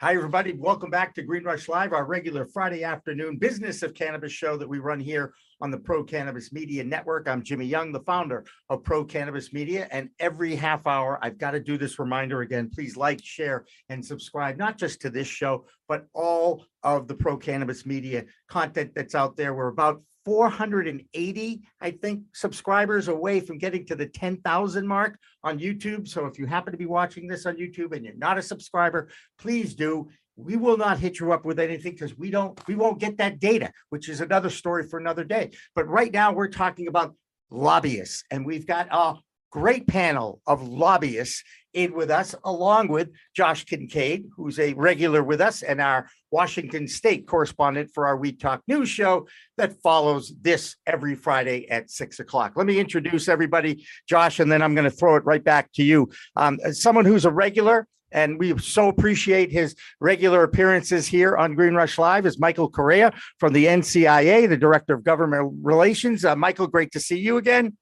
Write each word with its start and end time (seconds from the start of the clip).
Hi, 0.00 0.16
everybody. 0.16 0.52
Welcome 0.52 0.90
back 0.90 1.14
to 1.14 1.22
Green 1.22 1.44
Rush 1.44 1.68
Live, 1.68 1.92
our 1.92 2.04
regular 2.04 2.46
Friday 2.46 2.82
afternoon 2.82 3.36
business 3.36 3.80
of 3.84 3.94
cannabis 3.94 4.32
show 4.32 4.56
that 4.56 4.68
we 4.68 4.80
run 4.80 4.98
here 4.98 5.32
on 5.60 5.70
the 5.70 5.78
Pro 5.78 6.04
Cannabis 6.04 6.52
Media 6.52 6.84
Network. 6.84 7.28
I'm 7.28 7.42
Jimmy 7.42 7.66
Young, 7.66 7.92
the 7.92 8.00
founder 8.00 8.44
of 8.68 8.82
Pro 8.82 9.04
Cannabis 9.04 9.52
Media. 9.52 9.88
And 9.90 10.10
every 10.18 10.54
half 10.54 10.86
hour, 10.86 11.18
I've 11.22 11.38
got 11.38 11.52
to 11.52 11.60
do 11.60 11.78
this 11.78 11.98
reminder 11.98 12.42
again. 12.42 12.70
Please 12.72 12.96
like, 12.96 13.24
share, 13.24 13.64
and 13.88 14.04
subscribe, 14.04 14.56
not 14.56 14.78
just 14.78 15.00
to 15.02 15.10
this 15.10 15.28
show, 15.28 15.66
but 15.88 16.06
all 16.14 16.64
of 16.82 17.08
the 17.08 17.14
Pro 17.14 17.36
Cannabis 17.36 17.86
Media 17.86 18.24
content 18.48 18.92
that's 18.94 19.14
out 19.14 19.36
there. 19.36 19.54
We're 19.54 19.68
about 19.68 20.02
480, 20.24 21.62
I 21.80 21.90
think, 21.90 22.22
subscribers 22.32 23.08
away 23.08 23.40
from 23.40 23.58
getting 23.58 23.84
to 23.86 23.94
the 23.94 24.06
10,000 24.06 24.86
mark 24.86 25.18
on 25.42 25.58
YouTube. 25.58 26.08
So 26.08 26.26
if 26.26 26.38
you 26.38 26.46
happen 26.46 26.72
to 26.72 26.78
be 26.78 26.86
watching 26.86 27.28
this 27.28 27.44
on 27.44 27.56
YouTube 27.56 27.94
and 27.94 28.04
you're 28.04 28.14
not 28.16 28.38
a 28.38 28.42
subscriber, 28.42 29.08
please 29.38 29.74
do. 29.74 30.08
We 30.36 30.56
will 30.56 30.76
not 30.76 30.98
hit 30.98 31.20
you 31.20 31.32
up 31.32 31.44
with 31.44 31.58
anything 31.58 31.92
because 31.92 32.16
we 32.18 32.30
don't, 32.30 32.58
we 32.66 32.74
won't 32.74 32.98
get 32.98 33.18
that 33.18 33.38
data, 33.38 33.72
which 33.90 34.08
is 34.08 34.20
another 34.20 34.50
story 34.50 34.86
for 34.88 34.98
another 34.98 35.24
day. 35.24 35.50
But 35.74 35.88
right 35.88 36.12
now 36.12 36.32
we're 36.32 36.48
talking 36.48 36.88
about 36.88 37.14
lobbyists 37.50 38.24
and 38.30 38.44
we've 38.44 38.66
got 38.66 38.88
a 38.90 39.14
great 39.50 39.86
panel 39.86 40.40
of 40.46 40.66
lobbyists 40.66 41.44
in 41.74 41.92
with 41.92 42.10
us, 42.10 42.34
along 42.44 42.88
with 42.88 43.10
Josh 43.36 43.64
Kincaid, 43.64 44.26
who's 44.36 44.58
a 44.58 44.74
regular 44.74 45.22
with 45.22 45.40
us 45.40 45.62
and 45.62 45.80
our 45.80 46.08
Washington 46.30 46.88
State 46.88 47.26
correspondent 47.26 47.90
for 47.94 48.06
our 48.06 48.16
We 48.16 48.32
Talk 48.32 48.62
News 48.66 48.88
show 48.88 49.28
that 49.56 49.80
follows 49.82 50.32
this 50.40 50.76
every 50.86 51.14
Friday 51.14 51.68
at 51.68 51.90
six 51.90 52.18
o'clock. 52.18 52.54
Let 52.56 52.66
me 52.66 52.80
introduce 52.80 53.28
everybody, 53.28 53.86
Josh, 54.08 54.40
and 54.40 54.50
then 54.50 54.62
I'm 54.62 54.74
going 54.74 54.90
to 54.90 54.96
throw 54.96 55.16
it 55.16 55.24
right 55.24 55.42
back 55.42 55.70
to 55.74 55.84
you. 55.84 56.10
Um, 56.34 56.58
someone 56.72 57.04
who's 57.04 57.24
a 57.24 57.30
regular, 57.30 57.86
and 58.12 58.38
we 58.38 58.56
so 58.58 58.88
appreciate 58.88 59.50
his 59.50 59.74
regular 60.00 60.42
appearances 60.42 61.06
here 61.06 61.36
on 61.36 61.54
Green 61.54 61.74
Rush 61.74 61.98
Live 61.98 62.26
is 62.26 62.38
Michael 62.38 62.68
Correia 62.68 63.12
from 63.38 63.52
the 63.52 63.66
NCIA, 63.66 64.48
the 64.48 64.56
Director 64.56 64.94
of 64.94 65.04
Government 65.04 65.52
Relations. 65.62 66.24
Uh, 66.24 66.36
Michael, 66.36 66.66
great 66.66 66.92
to 66.92 67.00
see 67.00 67.18
you 67.18 67.36
again. 67.36 67.76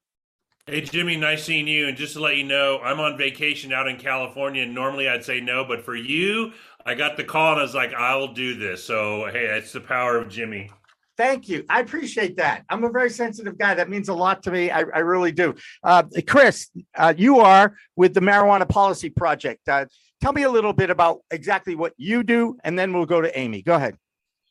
Hey, 0.65 0.79
Jimmy, 0.79 1.17
nice 1.17 1.43
seeing 1.43 1.67
you. 1.67 1.89
And 1.89 1.97
just 1.97 2.13
to 2.13 2.21
let 2.21 2.37
you 2.37 2.45
know, 2.45 2.79
I'm 2.79 3.01
on 3.01 3.17
vacation 3.17 3.73
out 3.73 3.87
in 3.87 3.97
California. 3.97 4.63
And 4.63 4.73
normally 4.73 5.09
I'd 5.09 5.25
say 5.25 5.41
no, 5.41 5.65
but 5.65 5.83
for 5.83 5.95
you, 5.95 6.53
I 6.85 6.95
got 6.95 7.17
the 7.17 7.23
call 7.25 7.51
and 7.51 7.59
I 7.59 7.63
was 7.63 7.75
like, 7.75 7.93
I'll 7.93 8.33
do 8.33 8.55
this. 8.55 8.83
So, 8.83 9.27
hey, 9.31 9.45
it's 9.45 9.73
the 9.73 9.81
power 9.81 10.17
of 10.17 10.29
Jimmy. 10.29 10.69
Thank 11.15 11.47
you. 11.47 11.63
I 11.69 11.81
appreciate 11.81 12.37
that. 12.37 12.63
I'm 12.69 12.83
a 12.83 12.89
very 12.89 13.09
sensitive 13.09 13.57
guy. 13.57 13.75
That 13.75 13.89
means 13.89 14.09
a 14.09 14.13
lot 14.13 14.41
to 14.43 14.51
me. 14.51 14.71
I, 14.71 14.79
I 14.79 14.99
really 14.99 15.31
do. 15.31 15.53
Uh, 15.83 16.03
Chris, 16.27 16.69
uh, 16.97 17.13
you 17.15 17.39
are 17.39 17.75
with 17.95 18.13
the 18.13 18.19
Marijuana 18.19 18.67
Policy 18.67 19.09
Project. 19.09 19.67
Uh, 19.67 19.85
tell 20.23 20.31
me 20.31 20.43
a 20.43 20.49
little 20.49 20.71
bit 20.71 20.89
about 20.89 21.19
exactly 21.31 21.75
what 21.75 21.93
you 21.97 22.23
do, 22.23 22.57
and 22.63 22.79
then 22.79 22.93
we'll 22.93 23.05
go 23.05 23.19
to 23.19 23.37
Amy. 23.37 23.61
Go 23.61 23.75
ahead. 23.75 23.97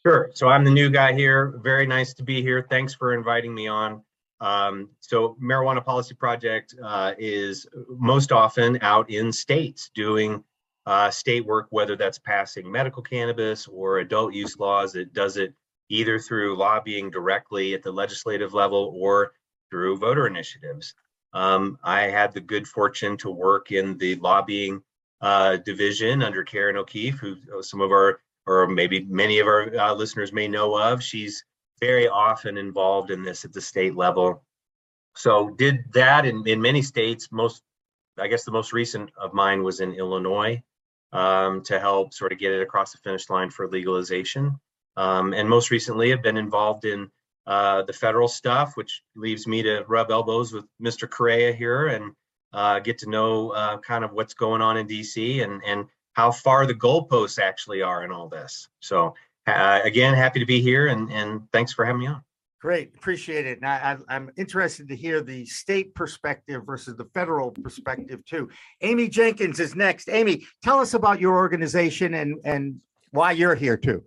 Sure. 0.05 0.31
So 0.35 0.49
I'm 0.49 0.65
the 0.65 0.71
new 0.71 0.91
guy 0.91 1.15
here. 1.15 1.59
Very 1.63 1.87
nice 1.87 2.13
to 2.15 2.23
be 2.23 2.43
here. 2.43 2.67
Thanks 2.69 2.93
for 2.93 3.15
inviting 3.15 3.55
me 3.55 3.69
on. 3.69 4.03
Um, 4.41 4.91
so 5.01 5.37
Marijuana 5.43 5.83
Policy 5.83 6.15
Project 6.15 6.75
uh, 6.85 7.13
is 7.17 7.67
most 7.89 8.33
often 8.33 8.81
out 8.83 9.09
in 9.09 9.33
states 9.33 9.91
doing 9.95 10.45
uh, 10.85 11.11
state 11.11 11.47
work, 11.47 11.69
whether 11.71 11.97
that's 11.97 12.19
passing 12.19 12.71
medical 12.71 13.03
cannabis 13.03 13.67
or 13.67 13.99
adult 13.99 14.35
use 14.35 14.59
laws. 14.59 14.95
It 14.95 15.15
does 15.15 15.39
it 15.39 15.55
either 15.89 16.19
through 16.19 16.57
lobbying 16.57 17.09
directly 17.11 17.73
at 17.73 17.83
the 17.83 17.93
legislative 17.93 18.53
level 18.53 18.93
or 18.95 19.33
through 19.71 19.97
voter 19.97 20.27
initiatives. 20.27 20.95
Um, 21.33 21.79
I 21.83 22.03
had 22.03 22.35
the 22.35 22.41
good 22.41 22.67
fortune 22.67 23.17
to 23.19 23.31
work 23.31 23.73
in 23.73 23.97
the 23.97 24.17
lobbying 24.17 24.83
uh, 25.23 25.57
division 25.59 26.23
under 26.23 26.43
Karen 26.43 26.77
O'Keefe, 26.77 27.19
who 27.19 27.37
some 27.63 27.81
of 27.81 27.91
our, 27.91 28.21
or 28.47 28.67
maybe 28.67 29.05
many 29.05 29.39
of 29.39 29.47
our 29.47 29.75
uh, 29.75 29.95
listeners 29.95 30.33
may 30.33 30.49
know 30.49 30.77
of. 30.77 31.03
She's 31.03 31.45
very 31.81 32.09
often 32.09 32.59
involved 32.59 33.11
in 33.11 33.23
this 33.23 33.45
at 33.45 33.53
the 33.53 33.61
state 33.61 33.97
level. 33.97 34.43
So 35.15 35.51
did 35.51 35.85
that 35.95 36.27
in, 36.27 36.47
in 36.47 36.61
many 36.61 36.83
states. 36.83 37.29
Most, 37.31 37.63
I 38.19 38.27
guess, 38.29 38.45
the 38.45 38.51
most 38.51 38.73
recent 38.73 39.11
of 39.17 39.33
mine 39.33 39.63
was 39.63 39.81
in 39.81 39.93
Illinois 39.93 40.63
um, 41.13 41.63
to 41.65 41.79
help 41.79 42.15
sort 42.15 42.33
of 42.33 42.39
get 42.39 42.53
it 42.53 42.63
across 42.63 42.93
the 42.93 42.99
finish 42.99 43.31
line 43.31 43.51
for 43.51 43.69
legalization. 43.69 44.59
Um, 44.97 45.33
and 45.33 45.49
most 45.49 45.71
recently, 45.71 46.13
I've 46.13 46.23
been 46.23 46.37
involved 46.37 46.85
in 46.85 47.11
uh, 47.47 47.83
the 47.83 47.93
federal 47.93 48.29
stuff, 48.29 48.77
which 48.77 49.03
leaves 49.15 49.47
me 49.47 49.63
to 49.63 49.85
rub 49.89 50.11
elbows 50.11 50.53
with 50.53 50.65
Mr. 50.83 51.09
Correia 51.09 51.53
here 51.53 51.87
and 51.89 52.13
uh, 52.53 52.79
get 52.81 52.99
to 52.99 53.11
know 53.11 53.51
uh, 53.51 53.79
kind 53.79 54.05
of 54.05 54.13
what's 54.13 54.35
going 54.35 54.63
on 54.63 54.77
in 54.77 54.87
DC 54.87 55.43
and 55.43 55.63
and 55.65 55.87
how 56.15 56.31
far 56.31 56.67
the 56.67 56.75
goalposts 56.75 57.39
actually 57.39 57.83
are 57.83 58.05
in 58.05 58.13
all 58.13 58.29
this. 58.29 58.69
So 58.81 59.15
uh, 59.47 59.81
again, 59.85 60.15
happy 60.15 60.39
to 60.41 60.47
be 60.47 60.61
here 60.61 60.89
and, 60.89 61.11
and 61.11 61.51
thanks 61.53 61.73
for 61.73 61.85
having 61.85 62.01
me 62.01 62.07
on. 62.07 62.23
Great, 62.61 62.93
appreciate 62.95 63.45
it. 63.45 63.61
Now 63.61 63.99
I, 64.09 64.15
am 64.15 64.31
interested 64.37 64.87
to 64.89 64.95
hear 64.95 65.21
the 65.21 65.45
state 65.47 65.97
perspective 65.97 66.63
versus 66.65 66.97
the 66.97 67.07
federal 67.07 67.51
perspective 67.51 68.25
too. 68.25 68.51
Amy 68.83 69.09
Jenkins 69.09 69.59
is 69.59 69.75
next. 69.75 70.09
Amy, 70.09 70.47
tell 70.63 70.79
us 70.79 70.95
about 70.95 71.21
your 71.21 71.35
organization 71.35 72.15
and 72.15 72.39
and 72.45 72.77
why 73.13 73.33
you're 73.33 73.55
here 73.55 73.77
too. 73.77 74.05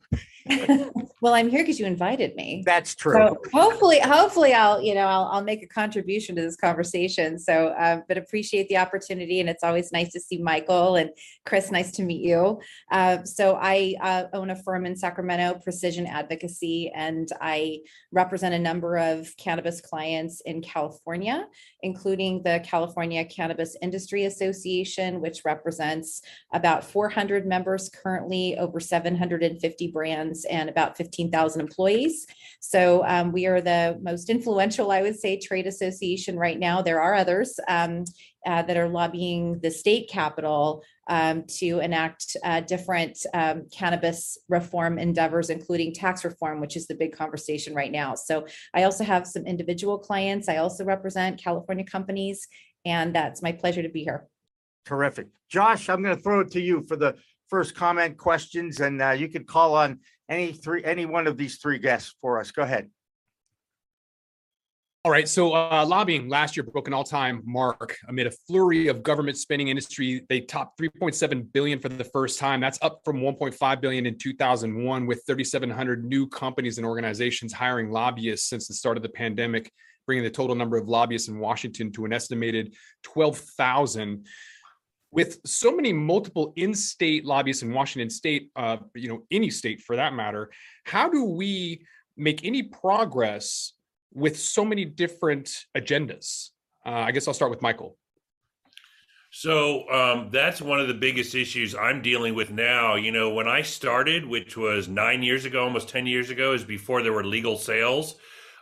well, 1.21 1.33
I'm 1.33 1.49
here 1.49 1.63
because 1.63 1.79
you 1.79 1.87
invited 1.87 2.35
me. 2.35 2.61
That's 2.67 2.93
true. 2.93 3.13
So 3.13 3.37
hopefully, 3.51 3.99
hopefully, 3.99 4.53
I'll 4.53 4.79
you 4.79 4.93
know 4.93 5.07
I'll, 5.07 5.25
I'll 5.25 5.43
make 5.43 5.63
a 5.63 5.67
contribution 5.67 6.35
to 6.35 6.41
this 6.43 6.55
conversation. 6.55 7.39
So, 7.39 7.69
uh, 7.69 8.01
but 8.07 8.19
appreciate 8.19 8.69
the 8.69 8.77
opportunity, 8.77 9.39
and 9.39 9.49
it's 9.49 9.63
always 9.63 9.91
nice 9.91 10.11
to 10.11 10.19
see 10.19 10.37
Michael 10.37 10.97
and 10.97 11.09
Chris. 11.45 11.71
Nice 11.71 11.91
to 11.93 12.03
meet 12.03 12.21
you. 12.21 12.61
Uh, 12.91 13.23
so, 13.23 13.57
I 13.59 13.95
uh, 14.01 14.25
own 14.33 14.51
a 14.51 14.55
firm 14.55 14.85
in 14.85 14.95
Sacramento, 14.95 15.59
Precision 15.63 16.05
Advocacy, 16.05 16.91
and 16.93 17.27
I 17.41 17.79
represent 18.11 18.53
a 18.53 18.59
number 18.59 18.97
of 18.97 19.35
cannabis 19.37 19.81
clients 19.81 20.41
in 20.41 20.61
California, 20.61 21.47
including 21.81 22.43
the 22.43 22.61
California 22.63 23.25
Cannabis 23.25 23.75
Industry 23.81 24.25
Association, 24.25 25.21
which 25.21 25.41
represents 25.43 26.21
about 26.53 26.83
400 26.83 27.47
members 27.47 27.89
currently, 27.89 28.57
over 28.59 28.79
750 28.95 29.87
brands 29.87 30.45
and 30.45 30.69
about 30.69 30.95
15,000 30.95 31.59
employees. 31.59 32.25
So 32.61 33.03
um, 33.05 33.33
we 33.33 33.45
are 33.45 33.59
the 33.59 33.99
most 34.01 34.29
influential, 34.29 34.89
I 34.89 35.01
would 35.01 35.19
say, 35.19 35.37
trade 35.37 35.67
association 35.67 36.37
right 36.37 36.57
now. 36.57 36.81
There 36.81 37.01
are 37.01 37.13
others 37.13 37.59
um, 37.67 38.05
uh, 38.45 38.61
that 38.61 38.77
are 38.77 38.87
lobbying 38.87 39.59
the 39.59 39.69
state 39.69 40.09
capital 40.09 40.81
um, 41.09 41.43
to 41.59 41.79
enact 41.79 42.37
uh, 42.45 42.61
different 42.61 43.17
um, 43.33 43.67
cannabis 43.69 44.37
reform 44.47 44.97
endeavors, 44.97 45.49
including 45.49 45.93
tax 45.93 46.23
reform, 46.23 46.61
which 46.61 46.77
is 46.77 46.87
the 46.87 46.95
big 46.95 47.11
conversation 47.11 47.75
right 47.75 47.91
now. 47.91 48.15
So 48.15 48.47
I 48.73 48.83
also 48.83 49.03
have 49.03 49.27
some 49.27 49.45
individual 49.45 49.97
clients. 49.97 50.47
I 50.47 50.57
also 50.57 50.85
represent 50.85 51.43
California 51.43 51.83
companies, 51.83 52.47
and 52.85 53.13
that's 53.13 53.41
my 53.41 53.51
pleasure 53.51 53.83
to 53.83 53.89
be 53.89 54.03
here. 54.03 54.25
Terrific. 54.85 55.27
Josh, 55.49 55.89
I'm 55.89 56.01
going 56.01 56.15
to 56.15 56.21
throw 56.21 56.39
it 56.41 56.51
to 56.51 56.61
you 56.61 56.81
for 56.81 56.95
the 56.95 57.15
first 57.49 57.75
comment 57.75 58.17
questions, 58.17 58.79
and 58.79 59.01
uh, 59.01 59.11
you 59.11 59.27
could 59.29 59.47
call 59.47 59.75
on 59.75 59.99
any 60.29 60.51
three, 60.51 60.83
any 60.83 61.05
one 61.05 61.27
of 61.27 61.37
these 61.37 61.57
three 61.57 61.79
guests 61.79 62.15
for 62.21 62.39
us. 62.39 62.51
Go 62.51 62.63
ahead. 62.63 62.89
All 65.05 65.11
right. 65.11 65.29
So 65.29 65.53
uh, 65.53 65.85
lobbying 65.87 66.29
last 66.29 66.57
year 66.57 66.63
broke 66.63 66.87
an 66.87 66.93
all-time 66.95 67.43
mark 67.45 67.95
amid 68.07 68.25
a 68.25 68.31
flurry 68.31 68.87
of 68.87 69.03
government 69.03 69.37
spending 69.37 69.67
industry. 69.67 70.25
They 70.29 70.41
topped 70.41 70.79
3.7 70.79 71.53
billion 71.53 71.77
for 71.77 71.89
the 71.89 72.03
first 72.03 72.39
time. 72.39 72.59
That's 72.59 72.79
up 72.81 73.01
from 73.05 73.17
1.5 73.17 73.81
billion 73.81 74.07
in 74.07 74.17
2001, 74.17 75.05
with 75.05 75.21
3,700 75.27 76.03
new 76.03 76.27
companies 76.27 76.79
and 76.79 76.87
organizations 76.87 77.53
hiring 77.53 77.91
lobbyists 77.91 78.49
since 78.49 78.67
the 78.67 78.73
start 78.73 78.97
of 78.97 79.03
the 79.03 79.09
pandemic, 79.09 79.71
bringing 80.07 80.23
the 80.23 80.31
total 80.31 80.55
number 80.55 80.75
of 80.75 80.87
lobbyists 80.87 81.27
in 81.27 81.37
Washington 81.37 81.91
to 81.91 82.05
an 82.05 82.11
estimated 82.11 82.73
12,000 83.03 84.25
with 85.15 85.39
so 85.45 85.73
many 85.73 85.93
multiple 85.93 86.51
in-state 86.57 87.23
lobbyists 87.23 87.63
in 87.63 87.71
Washington 87.71 88.09
State, 88.09 88.51
uh, 88.57 88.75
you 88.93 89.07
know, 89.07 89.23
any 89.31 89.49
state 89.49 89.79
for 89.79 89.95
that 89.95 90.13
matter, 90.13 90.51
how 90.83 91.09
do 91.09 91.23
we 91.23 91.85
make 92.17 92.43
any 92.43 92.61
progress 92.61 93.71
with 94.13 94.37
so 94.37 94.65
many 94.65 94.83
different 94.83 95.67
agendas? 95.75 96.49
Uh, 96.85 96.89
I 96.89 97.13
guess 97.13 97.29
I'll 97.29 97.33
start 97.33 97.49
with 97.49 97.61
Michael. 97.61 97.97
So 99.31 99.89
um, 99.89 100.29
that's 100.33 100.61
one 100.61 100.81
of 100.81 100.89
the 100.89 100.93
biggest 100.93 101.33
issues 101.33 101.75
I'm 101.75 102.01
dealing 102.01 102.35
with 102.35 102.51
now. 102.51 102.95
You 102.95 103.13
know, 103.13 103.33
when 103.33 103.47
I 103.47 103.61
started, 103.61 104.25
which 104.25 104.57
was 104.57 104.89
nine 104.89 105.23
years 105.23 105.45
ago, 105.45 105.63
almost 105.63 105.87
10 105.87 106.07
years 106.07 106.29
ago, 106.29 106.51
is 106.51 106.65
before 106.65 107.01
there 107.01 107.13
were 107.13 107.23
legal 107.23 107.57
sales 107.57 108.15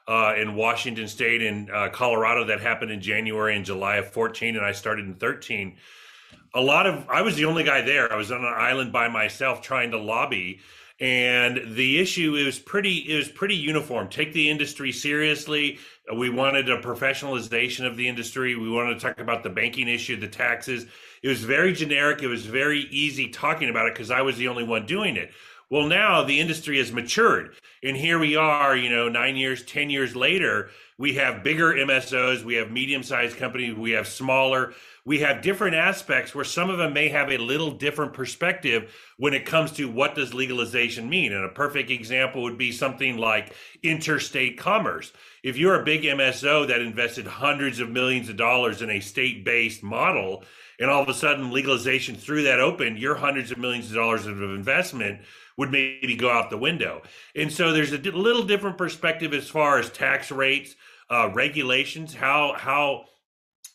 uh, 0.08 0.36
in 0.38 0.54
Washington 0.54 1.08
State 1.08 1.42
and 1.42 1.72
uh, 1.72 1.90
Colorado 1.90 2.46
that 2.46 2.62
happened 2.62 2.92
in 2.92 3.02
January 3.02 3.56
and 3.56 3.66
July 3.66 3.96
of 3.96 4.12
14, 4.12 4.56
and 4.56 4.64
I 4.64 4.72
started 4.72 5.06
in 5.06 5.16
13 5.16 5.78
a 6.54 6.62
lot 6.62 6.86
of 6.86 7.08
I 7.10 7.22
was 7.22 7.36
the 7.36 7.46
only 7.46 7.64
guy 7.64 7.82
there. 7.82 8.12
I 8.12 8.16
was 8.16 8.32
on 8.32 8.40
an 8.40 8.54
island 8.56 8.92
by 8.92 9.08
myself 9.08 9.62
trying 9.62 9.92
to 9.92 9.98
lobby. 9.98 10.60
And 11.00 11.76
the 11.76 12.00
issue 12.00 12.36
is 12.36 12.60
pretty 12.60 13.14
was 13.16 13.28
pretty 13.28 13.56
uniform. 13.56 14.10
Take 14.10 14.32
the 14.34 14.50
industry 14.50 14.92
seriously. 14.92 15.80
We 16.16 16.30
wanted 16.30 16.70
a 16.70 16.82
professionalization 16.82 17.86
of 17.86 17.98
the 17.98 18.08
industry. 18.08 18.56
We 18.56 18.70
wanted 18.70 18.96
to 18.96 19.00
talk 19.00 19.20
about 19.20 19.44
the 19.44 19.50
banking 19.50 19.88
issue, 19.88 20.20
the 20.20 20.28
taxes. 20.28 20.86
It 21.24 21.28
was 21.28 21.44
very 21.44 21.74
generic. 21.74 22.22
It 22.22 22.28
was 22.28 22.46
very 22.46 22.82
easy 22.92 23.30
talking 23.30 23.70
about 23.70 23.88
it 23.88 23.96
because 23.96 24.12
I 24.12 24.22
was 24.22 24.38
the 24.38 24.48
only 24.48 24.64
one 24.64 24.86
doing 24.86 25.18
it. 25.18 25.32
Well, 25.70 25.88
now 25.88 26.24
the 26.24 26.40
industry 26.40 26.78
has 26.78 26.92
matured. 26.92 27.56
And 27.82 27.98
here 27.98 28.20
we 28.20 28.36
are, 28.36 28.78
you 28.78 28.90
know, 28.90 29.10
nine 29.10 29.36
years, 29.36 29.64
10 29.64 29.90
years 29.90 30.16
later, 30.16 30.70
we 31.04 31.16
have 31.16 31.44
bigger 31.44 31.74
MSOs, 31.74 32.46
we 32.46 32.54
have 32.54 32.72
medium 32.72 33.04
sized 33.04 33.36
companies, 33.36 33.76
we 33.76 33.92
have 33.92 34.08
smaller, 34.08 34.74
we 35.04 35.20
have 35.20 35.42
different 35.42 35.76
aspects 35.76 36.34
where 36.34 36.46
some 36.46 36.70
of 36.70 36.78
them 36.78 36.94
may 36.94 37.10
have 37.10 37.30
a 37.30 37.38
little 37.38 37.72
different 37.72 38.14
perspective 38.14 38.90
when 39.18 39.34
it 39.34 39.46
comes 39.46 39.74
to 39.74 39.92
what 39.92 40.16
does 40.16 40.34
legalization 40.34 41.10
mean. 41.10 41.34
And 41.34 41.44
a 41.44 41.50
perfect 41.50 41.92
example 41.92 42.44
would 42.44 42.58
be 42.58 42.72
something 42.72 43.18
like 43.18 43.54
interstate 43.84 44.58
commerce. 44.58 45.12
If 45.44 45.58
you're 45.58 45.82
a 45.82 45.84
big 45.84 46.04
MSO 46.04 46.66
that 46.70 46.80
invested 46.80 47.28
hundreds 47.28 47.82
of 47.82 47.90
millions 47.90 48.30
of 48.30 48.38
dollars 48.38 48.82
in 48.82 48.90
a 48.90 49.02
state 49.02 49.44
based 49.44 49.84
model, 49.84 50.46
and 50.80 50.90
all 50.90 51.04
of 51.04 51.10
a 51.10 51.14
sudden 51.14 51.52
legalization 51.52 52.16
threw 52.16 52.44
that 52.44 52.62
open, 52.62 52.96
your 52.96 53.16
hundreds 53.16 53.52
of 53.52 53.58
millions 53.58 53.90
of 53.90 53.96
dollars 53.96 54.26
of 54.26 54.42
investment 54.42 55.20
would 55.58 55.70
maybe 55.70 56.16
go 56.16 56.32
out 56.32 56.50
the 56.50 56.58
window. 56.58 57.02
And 57.36 57.52
so 57.52 57.74
there's 57.74 57.92
a 57.92 57.98
little 57.98 58.44
different 58.44 58.78
perspective 58.78 59.34
as 59.34 59.50
far 59.50 59.80
as 59.80 59.90
tax 59.90 60.32
rates, 60.32 60.76
uh, 61.14 61.32
regulations, 61.34 62.14
how 62.14 62.54
how 62.58 63.06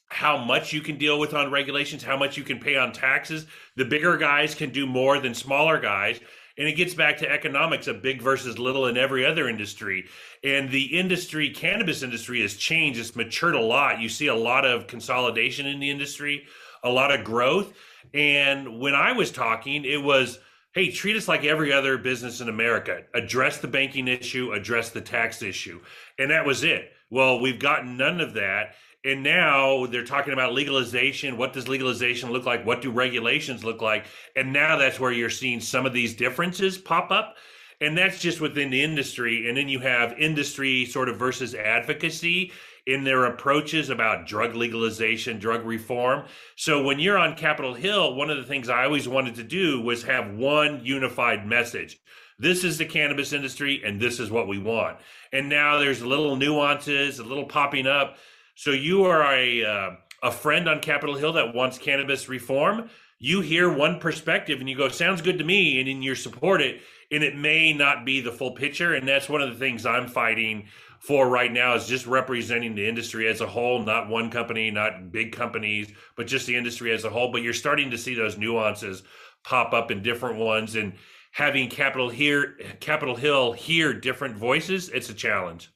how 0.09 0.39
much 0.39 0.73
you 0.73 0.81
can 0.81 0.99
deal 0.99 1.19
with 1.19 1.35
on 1.35 1.51
regulations, 1.51 2.03
how 2.03 2.17
much 2.17 2.37
you 2.37 2.43
can 2.43 2.59
pay 2.59 2.77
on 2.77 2.93
taxes. 2.93 3.47
The 3.77 3.85
bigger 3.85 4.17
guys 4.17 4.55
can 4.55 4.71
do 4.71 4.87
more 4.87 5.21
than 5.21 5.35
smaller 5.35 5.79
guys. 5.79 6.19
And 6.57 6.67
it 6.67 6.73
gets 6.73 6.93
back 6.95 7.19
to 7.19 7.31
economics 7.31 7.87
of 7.87 8.03
big 8.03 8.21
versus 8.21 8.59
little 8.59 8.87
in 8.87 8.97
every 8.97 9.25
other 9.25 9.49
industry. 9.49 10.07
And 10.43 10.69
the 10.71 10.99
industry, 10.99 11.51
cannabis 11.51 12.03
industry, 12.03 12.41
has 12.43 12.57
changed. 12.57 12.99
It's 12.99 13.15
matured 13.15 13.55
a 13.55 13.61
lot. 13.61 14.01
You 14.01 14.09
see 14.09 14.27
a 14.27 14.35
lot 14.35 14.65
of 14.65 14.89
consolidation 14.89 15.67
in 15.67 15.79
the 15.79 15.91
industry, 15.91 16.47
a 16.83 16.91
lot 16.91 17.15
of 17.15 17.23
growth. 17.23 17.73
And 18.13 18.81
when 18.81 18.97
I 18.97 19.13
was 19.13 19.31
talking, 19.31 19.85
it 19.85 20.03
was, 20.03 20.41
hey, 20.73 20.91
treat 20.91 21.15
us 21.15 21.29
like 21.29 21.45
every 21.45 21.73
other 21.73 21.97
business 21.97 22.41
in 22.41 22.49
America. 22.49 23.03
Address 23.15 23.59
the 23.59 23.69
banking 23.69 24.09
issue, 24.09 24.53
address 24.53 24.91
the 24.91 25.01
tax 25.01 25.43
issue. 25.43 25.81
And 26.19 26.31
that 26.33 26.45
was 26.45 26.65
it. 26.65 26.91
Well, 27.11 27.41
we've 27.41 27.59
gotten 27.59 27.97
none 27.97 28.21
of 28.21 28.35
that. 28.35 28.75
And 29.05 29.23
now 29.23 29.87
they're 29.87 30.05
talking 30.05 30.33
about 30.33 30.53
legalization. 30.53 31.37
What 31.37 31.53
does 31.53 31.69
legalization 31.69 32.31
look 32.31 32.45
like? 32.45 32.67
What 32.67 32.83
do 32.83 32.91
regulations 32.91 33.65
look 33.65 33.81
like? 33.81 34.07
And 34.37 34.53
now 34.53 34.77
that's 34.77 34.99
where 34.99 35.13
you're 35.13 35.31
seeing 35.31 35.61
some 35.61 35.87
of 35.87 35.93
these 35.93 36.15
differences 36.15 36.77
pop 36.77 37.11
up. 37.11 37.37
And 37.81 37.97
that's 37.97 38.21
just 38.21 38.41
within 38.41 38.71
the 38.71 38.83
industry. 38.83 39.49
And 39.49 39.57
then 39.57 39.69
you 39.69 39.79
have 39.79 40.19
industry 40.19 40.85
sort 40.85 41.09
of 41.09 41.17
versus 41.17 41.55
advocacy 41.55 42.53
in 42.87 43.05
their 43.05 43.27
approaches 43.27 43.89
about 43.89 44.27
drug 44.27 44.57
legalization, 44.57 45.39
drug 45.39 45.65
reform. 45.65 46.25
So 46.57 46.83
when 46.83 46.99
you're 46.99 47.19
on 47.19 47.37
Capitol 47.37 47.75
Hill, 47.75 48.15
one 48.15 48.31
of 48.31 48.39
the 48.39 48.45
things 48.45 48.69
I 48.69 48.85
always 48.85 49.07
wanted 49.07 49.37
to 49.37 49.45
do 49.45 49.81
was 49.81 50.03
have 50.03 50.35
one 50.35 50.81
unified 50.85 51.47
message. 51.47 51.99
This 52.39 52.65
is 52.65 52.79
the 52.79 52.85
cannabis 52.85 53.33
industry, 53.33 53.83
and 53.85 54.01
this 54.01 54.21
is 54.21 54.31
what 54.31 54.49
we 54.49 54.59
want. 54.59 54.99
And 55.33 55.49
now 55.49 55.79
there's 55.79 56.03
little 56.03 56.37
nuances, 56.37 57.19
a 57.19 57.25
little 57.25 57.47
popping 57.47 57.87
up 57.87 58.17
so 58.59 58.73
you 58.73 59.05
are 59.05 59.23
a 59.23 59.65
uh, 59.65 59.91
a 60.21 60.33
friend 60.33 60.69
on 60.69 60.81
Capitol 60.81 61.15
Hill 61.15 61.35
that 61.35 61.55
wants 61.55 61.79
cannabis 61.79 62.29
reform. 62.29 62.91
You 63.21 63.41
hear 63.41 63.73
one 63.73 64.01
perspective 64.01 64.59
and 64.59 64.69
you 64.69 64.77
go, 64.77 64.89
"Sounds 64.89 65.23
good 65.23 65.39
to 65.39 65.45
me," 65.45 65.79
and 65.79 65.89
then 65.89 66.03
you 66.03 66.17
support 66.17 66.61
it, 66.61 66.83
and 67.13 67.23
it 67.23 67.37
may 67.37 67.73
not 67.73 68.05
be 68.05 68.21
the 68.21 68.33
full 68.33 68.51
picture. 68.51 68.95
And 68.95 69.07
that's 69.07 69.29
one 69.29 69.43
of 69.43 69.49
the 69.49 69.59
things 69.61 69.87
I'm 69.87 70.09
fighting 70.09 70.67
for 70.99 71.29
right 71.29 71.53
now 71.53 71.77
is 71.77 71.87
just 71.87 72.09
representing 72.09 72.75
the 72.75 72.89
industry 72.89 73.29
as 73.29 73.41
a 73.41 73.47
whole, 73.47 73.81
not 73.85 74.09
one 74.09 74.29
company, 74.29 74.73
not 74.73 75.13
big 75.13 75.31
companies, 75.31 75.93
but 76.17 76.27
just 76.27 76.49
the 76.49 76.57
industry 76.57 76.91
as 76.91 77.05
a 77.05 77.11
whole. 77.11 77.31
But 77.31 77.43
you're 77.43 77.53
starting 77.53 77.93
to 77.93 77.99
see 77.99 78.15
those 78.17 78.37
nuances 78.37 79.05
pop 79.45 79.73
up 79.73 79.93
in 79.93 80.03
different 80.03 80.41
ones, 80.41 80.75
and 80.75 80.95
having 81.33 81.69
Capitol 81.69 82.09
here, 82.09 82.57
Capitol 82.81 83.17
Hill 83.17 83.53
hear 83.53 83.93
different 83.93 84.37
voices, 84.37 84.89
it's 84.89 85.11
a 85.11 85.15
challenge 85.15 85.71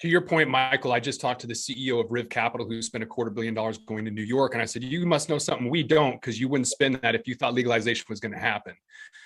to 0.00 0.08
your 0.08 0.20
point, 0.20 0.48
Michael, 0.48 0.92
I 0.92 1.00
just 1.00 1.20
talked 1.20 1.40
to 1.40 1.46
the 1.48 1.54
CEO 1.54 2.02
of 2.02 2.06
Riv 2.10 2.28
Capital 2.28 2.66
who 2.66 2.80
spent 2.82 3.02
a 3.02 3.06
quarter 3.06 3.30
billion 3.30 3.52
dollars 3.52 3.78
going 3.78 4.04
to 4.04 4.10
New 4.10 4.22
York. 4.22 4.52
And 4.52 4.62
I 4.62 4.64
said, 4.64 4.84
You 4.84 5.04
must 5.06 5.28
know 5.28 5.38
something 5.38 5.68
we 5.68 5.82
don't 5.82 6.20
because 6.20 6.40
you 6.40 6.48
wouldn't 6.48 6.68
spend 6.68 7.00
that 7.02 7.16
if 7.16 7.26
you 7.26 7.34
thought 7.34 7.54
legalization 7.54 8.06
was 8.08 8.20
going 8.20 8.32
to 8.32 8.38
happen. 8.38 8.74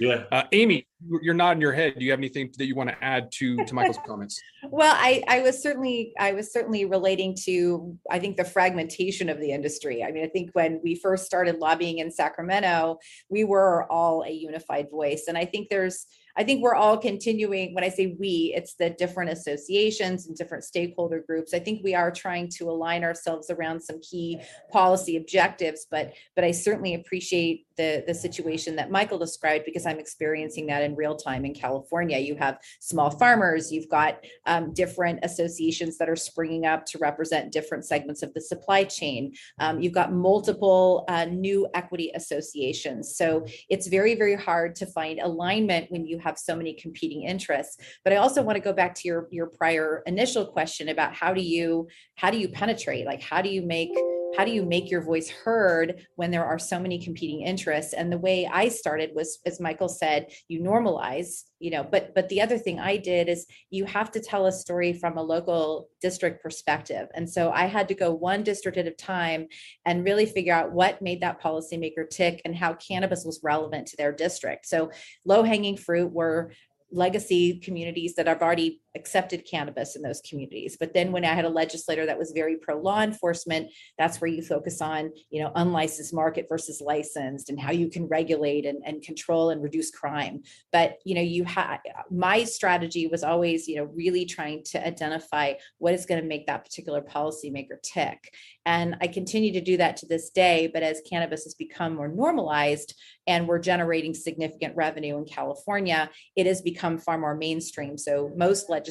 Yeah. 0.01 0.25
Uh, 0.33 0.45
Amy, 0.53 0.87
you're 1.21 1.35
nodding 1.35 1.61
your 1.61 1.73
head. 1.73 1.99
Do 1.99 2.05
you 2.05 2.11
have 2.11 2.21
anything 2.21 2.51
that 2.57 2.67
you 2.67 2.75
want 2.75 2.89
to 2.89 3.05
add 3.05 3.31
to, 3.33 3.65
to 3.65 3.75
Michael's 3.75 3.99
comments? 4.07 4.41
Well, 4.71 4.95
I, 4.97 5.23
I 5.29 5.41
was 5.41 5.63
certainly 5.63 6.15
I 6.19 6.33
was 6.33 6.53
certainly 6.53 6.87
relating 6.87 7.37
to 7.45 7.99
I 8.11 8.19
think 8.19 8.39
the 8.39 8.45
fragmentation 8.45 9.29
of 9.29 9.39
the 9.41 9.53
industry. 9.53 10.03
I 10.03 10.11
mean, 10.11 10.25
I 10.25 10.29
think 10.29 10.51
when 10.55 10.81
we 10.83 10.95
first 10.95 11.27
started 11.27 11.59
lobbying 11.59 11.99
in 11.99 12.11
Sacramento, 12.11 12.99
we 13.29 13.45
were 13.45 13.91
all 13.93 14.23
a 14.23 14.31
unified 14.31 14.91
voice. 14.91 15.25
And 15.29 15.37
I 15.37 15.45
think 15.45 15.69
there's 15.69 16.07
I 16.37 16.44
think 16.44 16.62
we're 16.62 16.75
all 16.75 16.96
continuing, 16.96 17.75
when 17.75 17.84
I 17.84 17.88
say 17.88 18.17
we, 18.19 18.52
it's 18.56 18.75
the 18.75 18.90
different 18.90 19.31
associations 19.31 20.26
and 20.26 20.37
different 20.37 20.64
stakeholder 20.64 21.23
groups. 21.26 21.52
I 21.52 21.58
think 21.58 21.82
we 21.84 21.94
are 21.94 22.11
trying 22.11 22.49
to 22.56 22.70
align 22.70 23.05
ourselves 23.05 23.50
around 23.50 23.81
some 23.81 24.00
key 24.00 24.40
policy 24.70 25.17
objectives, 25.17 25.87
but 25.90 26.14
but 26.34 26.44
I 26.44 26.50
certainly 26.50 26.94
appreciate 26.94 27.67
the 27.76 28.05
the 28.06 28.14
situation 28.14 28.76
that 28.76 28.90
Michael 28.90 29.19
described 29.19 29.64
because 29.64 29.87
I'm 29.87 29.99
experiencing 29.99 30.67
that 30.67 30.82
in 30.82 30.94
real 30.94 31.17
time 31.17 31.44
in 31.44 31.55
California. 31.55 32.19
You 32.19 32.37
have 32.37 32.58
small 32.81 33.11
farmers, 33.11 33.73
you've 33.73 33.88
got 33.88 34.25
um, 34.46 34.73
different 34.73 35.20
associations 35.23 35.99
that 35.99 36.08
are 36.08 36.17
springing 36.17 36.67
up 36.67 36.87
to 36.87 36.99
represent 36.99 37.52
different 37.52 37.85
segments 37.85 38.23
of 38.23 38.32
the 38.35 38.40
supply 38.40 38.85
chain. 38.85 39.35
Um, 39.58 39.81
you've 39.81 39.93
got 39.93 40.12
multiple 40.12 41.05
uh, 41.08 41.26
new 41.26 41.69
equity 41.75 42.11
associations, 42.14 43.17
so 43.17 43.46
it's 43.69 43.87
very 43.87 44.14
very 44.14 44.37
hard 44.37 44.75
to 44.76 44.87
find 44.87 45.19
alignment 45.20 45.90
when 45.90 46.06
you 46.06 46.19
have 46.23 46.39
so 46.39 46.57
many 46.57 46.75
competing 46.75 47.23
interests. 47.25 47.77
But 48.05 48.13
I 48.13 48.17
also 48.17 48.43
want 48.43 48.57
to 48.57 48.63
go 48.63 48.73
back 48.73 48.95
to 48.97 49.09
your 49.09 49.29
your 49.31 49.47
prior 49.47 50.03
initial 50.07 50.47
question 50.47 50.89
about 50.89 51.15
how 51.15 51.35
do 51.35 51.43
you 51.43 51.89
how 52.17 52.31
do 52.31 52.39
you 52.39 52.49
penetrate? 52.49 53.07
Like 53.07 53.23
how 53.23 53.43
do 53.43 53.49
you 53.49 53.63
make 53.63 53.91
how 54.37 54.44
do 54.44 54.50
you 54.50 54.64
make 54.64 54.90
your 54.90 55.02
voice 55.02 55.29
heard 55.29 56.06
when 56.17 56.31
there 56.31 56.44
are 56.44 56.58
so 56.58 56.79
many 56.79 56.99
competing 57.02 57.43
interests? 57.43 57.93
And 57.93 58.12
the 58.12 58.19
way 58.19 58.49
i 58.52 58.69
started 58.69 59.11
was 59.14 59.38
as 59.46 59.61
michael 59.61 59.88
said 59.88 60.29
you 60.49 60.61
normalize 60.61 61.43
you 61.58 61.70
know 61.70 61.84
but 61.84 62.14
but 62.14 62.29
the 62.29 62.40
other 62.40 62.58
thing 62.58 62.79
i 62.81 62.96
did 62.96 63.29
is 63.29 63.46
you 63.70 63.84
have 63.84 64.11
to 64.12 64.20
tell 64.20 64.46
a 64.46 64.52
story 64.52 64.93
from 64.93 65.17
a 65.17 65.23
local 65.23 65.88
district 66.00 66.43
perspective. 66.43 67.08
And 67.14 67.29
so 67.29 67.50
i 67.50 67.67
had 67.67 67.88
to 67.88 67.94
go 67.94 68.12
one 68.12 68.43
district 68.43 68.79
at 68.79 68.87
a 68.87 68.93
time 68.93 69.46
and 69.87 70.05
really 70.05 70.26
figure 70.26 70.55
out 70.55 70.73
what 70.73 71.02
made 71.02 71.20
that 71.23 71.43
policymaker 71.43 72.09
tick 72.09 72.42
and 72.45 72.57
how 72.57 72.75
cannabis 72.75 73.25
was 73.25 73.40
relevant 73.42 73.88
to 73.88 73.97
their 73.97 74.12
district. 74.12 74.66
So 74.66 74.90
low 75.25 75.42
hanging 75.42 75.76
fruit 75.76 76.12
were 76.12 76.52
legacy 76.92 77.59
communities 77.59 78.14
that 78.16 78.26
have 78.26 78.42
already 78.42 78.82
accepted 78.94 79.46
cannabis 79.50 79.96
in 79.96 80.02
those 80.02 80.20
communities. 80.28 80.76
But 80.78 80.92
then 80.92 81.12
when 81.12 81.25
I 81.25 81.34
had 81.34 81.44
a 81.44 81.50
legislator 81.50 82.04
that 82.06 82.18
was 82.18 82.32
very 82.32 82.56
pro 82.56 82.78
law 82.78 83.02
enforcement, 83.02 83.70
that's 83.99 84.20
where 84.20 84.30
you 84.30 84.42
focus 84.42 84.82
on, 84.82 85.11
you 85.30 85.42
know, 85.42 85.50
unlicensed 85.54 86.12
market 86.12 86.46
versus 86.49 86.80
licensed 86.80 87.49
and 87.49 87.58
how 87.58 87.72
you 87.72 87.88
can 87.88 88.06
regulate 88.06 88.66
and, 88.66 88.82
and 88.84 89.02
control 89.02 89.50
and 89.50 89.62
reduce 89.62 89.90
crime. 89.90 90.42
But, 90.72 90.99
you 91.04 91.14
know, 91.14 91.22
you 91.22 91.44
have 91.44 91.80
my 92.11 92.44
strategy 92.44 93.06
was 93.06 93.25
always, 93.25 93.66
you 93.66 93.76
know, 93.76 93.84
really 93.84 94.26
trying 94.26 94.62
to 94.64 94.87
identify 94.87 95.54
what 95.78 95.94
is 95.94 96.06
going 96.06 96.20
to 96.20 96.26
make 96.26 96.46
that 96.46 96.64
particular 96.64 97.00
policymaker 97.00 97.80
tick. 97.82 98.34
And 98.66 98.96
I 99.00 99.08
continue 99.08 99.52
to 99.54 99.61
do 99.61 99.78
that 99.78 99.96
to 99.99 100.06
this 100.06 100.30
day. 100.30 100.70
But 100.72 100.82
as 100.82 101.02
cannabis 101.08 101.44
has 101.44 101.54
become 101.54 101.96
more 101.96 102.08
normalized 102.08 102.94
and 103.26 103.49
we're 103.49 103.58
generating 103.58 104.14
significant 104.14 104.76
revenue 104.76 105.16
in 105.16 105.25
California, 105.25 106.11
it 106.37 106.46
has 106.46 106.61
become 106.61 106.99
far 106.99 107.18
more 107.18 107.34
mainstream. 107.34 107.96
So 107.96 108.30
most 108.37 108.68
legislators 108.68 108.82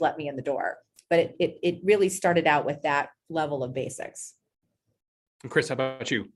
let 0.00 0.16
me 0.16 0.28
in 0.28 0.36
the 0.36 0.42
door. 0.42 0.78
But 1.08 1.18
it, 1.18 1.36
it, 1.40 1.58
it 1.62 1.80
really 1.82 2.08
started 2.08 2.46
out 2.46 2.64
with 2.64 2.82
that 2.82 3.10
level 3.28 3.64
of 3.64 3.74
basics. 3.74 4.34
And 5.42 5.50
Chris, 5.50 5.68
how 5.68 5.74
about 5.74 6.10
you? 6.10 6.28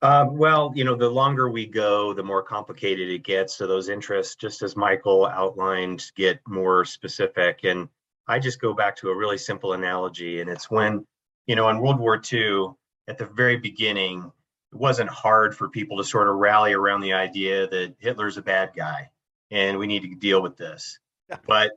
Uh, 0.00 0.26
well, 0.30 0.72
you 0.76 0.84
know, 0.84 0.94
the 0.94 1.08
longer 1.08 1.50
we 1.50 1.66
go, 1.66 2.14
the 2.14 2.22
more 2.22 2.42
complicated 2.42 3.08
it 3.08 3.24
gets. 3.24 3.56
So 3.56 3.66
those 3.66 3.88
interests, 3.88 4.36
just 4.36 4.62
as 4.62 4.76
Michael 4.76 5.26
outlined, 5.26 6.04
get 6.14 6.40
more 6.46 6.84
specific. 6.84 7.60
And 7.64 7.88
I 8.28 8.38
just 8.38 8.60
go 8.60 8.72
back 8.72 8.94
to 8.96 9.08
a 9.08 9.16
really 9.16 9.38
simple 9.38 9.72
analogy, 9.72 10.40
and 10.40 10.48
it's 10.48 10.70
when, 10.70 11.04
you 11.46 11.56
know, 11.56 11.68
in 11.70 11.80
World 11.80 11.98
War 11.98 12.20
II, 12.32 12.68
at 13.08 13.18
the 13.18 13.24
very 13.24 13.56
beginning, 13.56 14.30
it 14.72 14.78
wasn't 14.78 15.08
hard 15.08 15.56
for 15.56 15.68
people 15.68 15.96
to 15.96 16.04
sort 16.04 16.28
of 16.28 16.36
rally 16.36 16.74
around 16.74 17.00
the 17.00 17.14
idea 17.14 17.66
that 17.68 17.94
Hitler's 17.98 18.36
a 18.36 18.42
bad 18.42 18.72
guy 18.76 19.10
and 19.50 19.78
we 19.78 19.86
need 19.86 20.02
to 20.02 20.14
deal 20.14 20.42
with 20.42 20.56
this. 20.56 20.98
But 21.46 21.72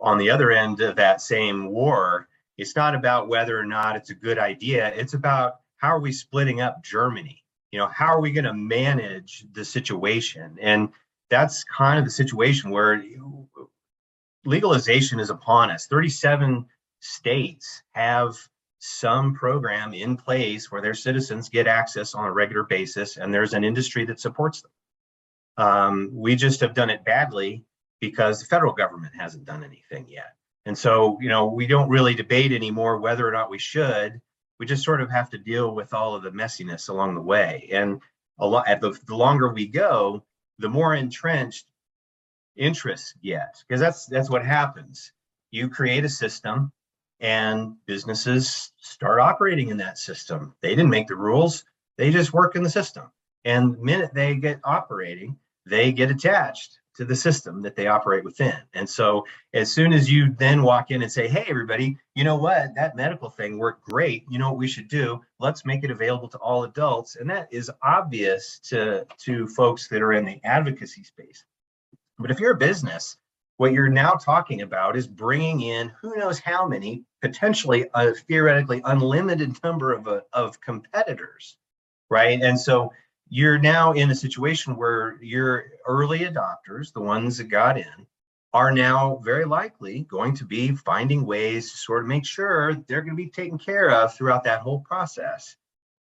on 0.00 0.18
the 0.18 0.30
other 0.30 0.50
end 0.50 0.80
of 0.80 0.96
that 0.96 1.20
same 1.20 1.66
war, 1.66 2.28
it's 2.56 2.76
not 2.76 2.94
about 2.94 3.28
whether 3.28 3.58
or 3.58 3.64
not 3.64 3.96
it's 3.96 4.10
a 4.10 4.14
good 4.14 4.38
idea. 4.38 4.92
It's 4.94 5.14
about 5.14 5.60
how 5.78 5.88
are 5.88 6.00
we 6.00 6.12
splitting 6.12 6.60
up 6.60 6.82
Germany? 6.82 7.42
You 7.72 7.80
know, 7.80 7.88
how 7.88 8.06
are 8.06 8.20
we 8.20 8.32
going 8.32 8.44
to 8.44 8.54
manage 8.54 9.46
the 9.52 9.64
situation? 9.64 10.56
And 10.60 10.90
that's 11.30 11.64
kind 11.64 11.98
of 11.98 12.04
the 12.04 12.10
situation 12.10 12.70
where 12.70 13.02
legalization 14.44 15.18
is 15.18 15.30
upon 15.30 15.70
us. 15.70 15.86
37 15.86 16.66
states 17.00 17.82
have 17.92 18.36
some 18.78 19.34
program 19.34 19.94
in 19.94 20.16
place 20.16 20.70
where 20.70 20.82
their 20.82 20.94
citizens 20.94 21.48
get 21.48 21.66
access 21.66 22.14
on 22.14 22.26
a 22.26 22.32
regular 22.32 22.64
basis, 22.64 23.16
and 23.16 23.32
there's 23.32 23.54
an 23.54 23.64
industry 23.64 24.04
that 24.04 24.20
supports 24.20 24.62
them. 24.62 24.70
Um, 25.56 26.10
we 26.12 26.36
just 26.36 26.60
have 26.60 26.74
done 26.74 26.90
it 26.90 27.04
badly 27.04 27.64
because 28.10 28.40
the 28.40 28.46
federal 28.46 28.72
government 28.72 29.14
hasn't 29.18 29.44
done 29.44 29.64
anything 29.64 30.06
yet. 30.08 30.36
And 30.66 30.76
so, 30.76 31.18
you 31.20 31.28
know, 31.28 31.46
we 31.46 31.66
don't 31.66 31.88
really 31.88 32.14
debate 32.14 32.52
anymore 32.52 32.98
whether 32.98 33.26
or 33.26 33.32
not 33.32 33.50
we 33.50 33.58
should. 33.58 34.20
We 34.58 34.66
just 34.66 34.84
sort 34.84 35.00
of 35.00 35.10
have 35.10 35.30
to 35.30 35.38
deal 35.38 35.74
with 35.74 35.92
all 35.92 36.14
of 36.14 36.22
the 36.22 36.30
messiness 36.30 36.88
along 36.88 37.14
the 37.14 37.20
way. 37.20 37.68
And 37.72 38.00
a 38.38 38.46
lot, 38.46 38.68
at 38.68 38.80
the, 38.80 38.98
the 39.06 39.16
longer 39.16 39.52
we 39.52 39.66
go, 39.66 40.24
the 40.58 40.68
more 40.68 40.94
entrenched 40.94 41.66
interests 42.56 43.14
get, 43.22 43.62
because 43.66 43.80
that's 43.80 44.06
that's 44.06 44.30
what 44.30 44.44
happens. 44.44 45.12
You 45.50 45.68
create 45.68 46.04
a 46.04 46.08
system, 46.08 46.72
and 47.20 47.74
businesses 47.86 48.72
start 48.78 49.20
operating 49.20 49.68
in 49.68 49.76
that 49.78 49.98
system. 49.98 50.54
They 50.62 50.70
didn't 50.70 50.90
make 50.90 51.08
the 51.08 51.16
rules; 51.16 51.64
they 51.98 52.10
just 52.10 52.32
work 52.32 52.56
in 52.56 52.62
the 52.62 52.70
system. 52.70 53.10
And 53.44 53.74
the 53.74 53.78
minute 53.78 54.14
they 54.14 54.36
get 54.36 54.60
operating, 54.64 55.36
they 55.66 55.92
get 55.92 56.10
attached 56.10 56.78
to 56.96 57.04
the 57.04 57.16
system 57.16 57.60
that 57.62 57.74
they 57.74 57.88
operate 57.88 58.24
within. 58.24 58.56
And 58.72 58.88
so 58.88 59.26
as 59.52 59.72
soon 59.72 59.92
as 59.92 60.10
you 60.10 60.34
then 60.38 60.62
walk 60.62 60.90
in 60.90 61.02
and 61.02 61.10
say, 61.10 61.26
hey, 61.26 61.44
everybody, 61.48 61.98
you 62.14 62.24
know 62.24 62.36
what? 62.36 62.74
That 62.76 62.96
medical 62.96 63.28
thing 63.28 63.58
worked 63.58 63.84
great. 63.84 64.24
You 64.30 64.38
know 64.38 64.50
what 64.50 64.58
we 64.58 64.68
should 64.68 64.88
do? 64.88 65.20
Let's 65.40 65.64
make 65.64 65.82
it 65.82 65.90
available 65.90 66.28
to 66.28 66.38
all 66.38 66.64
adults. 66.64 67.16
And 67.16 67.28
that 67.30 67.48
is 67.50 67.70
obvious 67.82 68.60
to, 68.70 69.06
to 69.24 69.48
folks 69.48 69.88
that 69.88 70.02
are 70.02 70.12
in 70.12 70.24
the 70.24 70.40
advocacy 70.44 71.02
space. 71.02 71.44
But 72.18 72.30
if 72.30 72.38
you're 72.38 72.52
a 72.52 72.56
business, 72.56 73.16
what 73.56 73.72
you're 73.72 73.88
now 73.88 74.12
talking 74.12 74.62
about 74.62 74.96
is 74.96 75.06
bringing 75.06 75.60
in 75.62 75.92
who 76.00 76.16
knows 76.16 76.38
how 76.38 76.66
many, 76.66 77.04
potentially 77.20 77.88
a 77.94 78.12
theoretically 78.12 78.82
unlimited 78.84 79.56
number 79.62 79.92
of, 79.92 80.06
uh, 80.06 80.20
of 80.32 80.60
competitors, 80.60 81.56
right? 82.10 82.40
And 82.40 82.58
so 82.58 82.92
you're 83.28 83.58
now 83.58 83.92
in 83.92 84.10
a 84.10 84.14
situation 84.14 84.76
where 84.76 85.18
your 85.22 85.64
early 85.86 86.20
adopters, 86.20 86.92
the 86.92 87.00
ones 87.00 87.38
that 87.38 87.44
got 87.44 87.78
in, 87.78 88.06
are 88.52 88.70
now 88.70 89.20
very 89.24 89.44
likely 89.44 90.02
going 90.02 90.36
to 90.36 90.44
be 90.44 90.74
finding 90.76 91.26
ways 91.26 91.72
to 91.72 91.76
sort 91.76 92.02
of 92.02 92.08
make 92.08 92.24
sure 92.24 92.74
they're 92.86 93.02
going 93.02 93.16
to 93.16 93.22
be 93.22 93.30
taken 93.30 93.58
care 93.58 93.90
of 93.90 94.14
throughout 94.14 94.44
that 94.44 94.60
whole 94.60 94.80
process. 94.80 95.56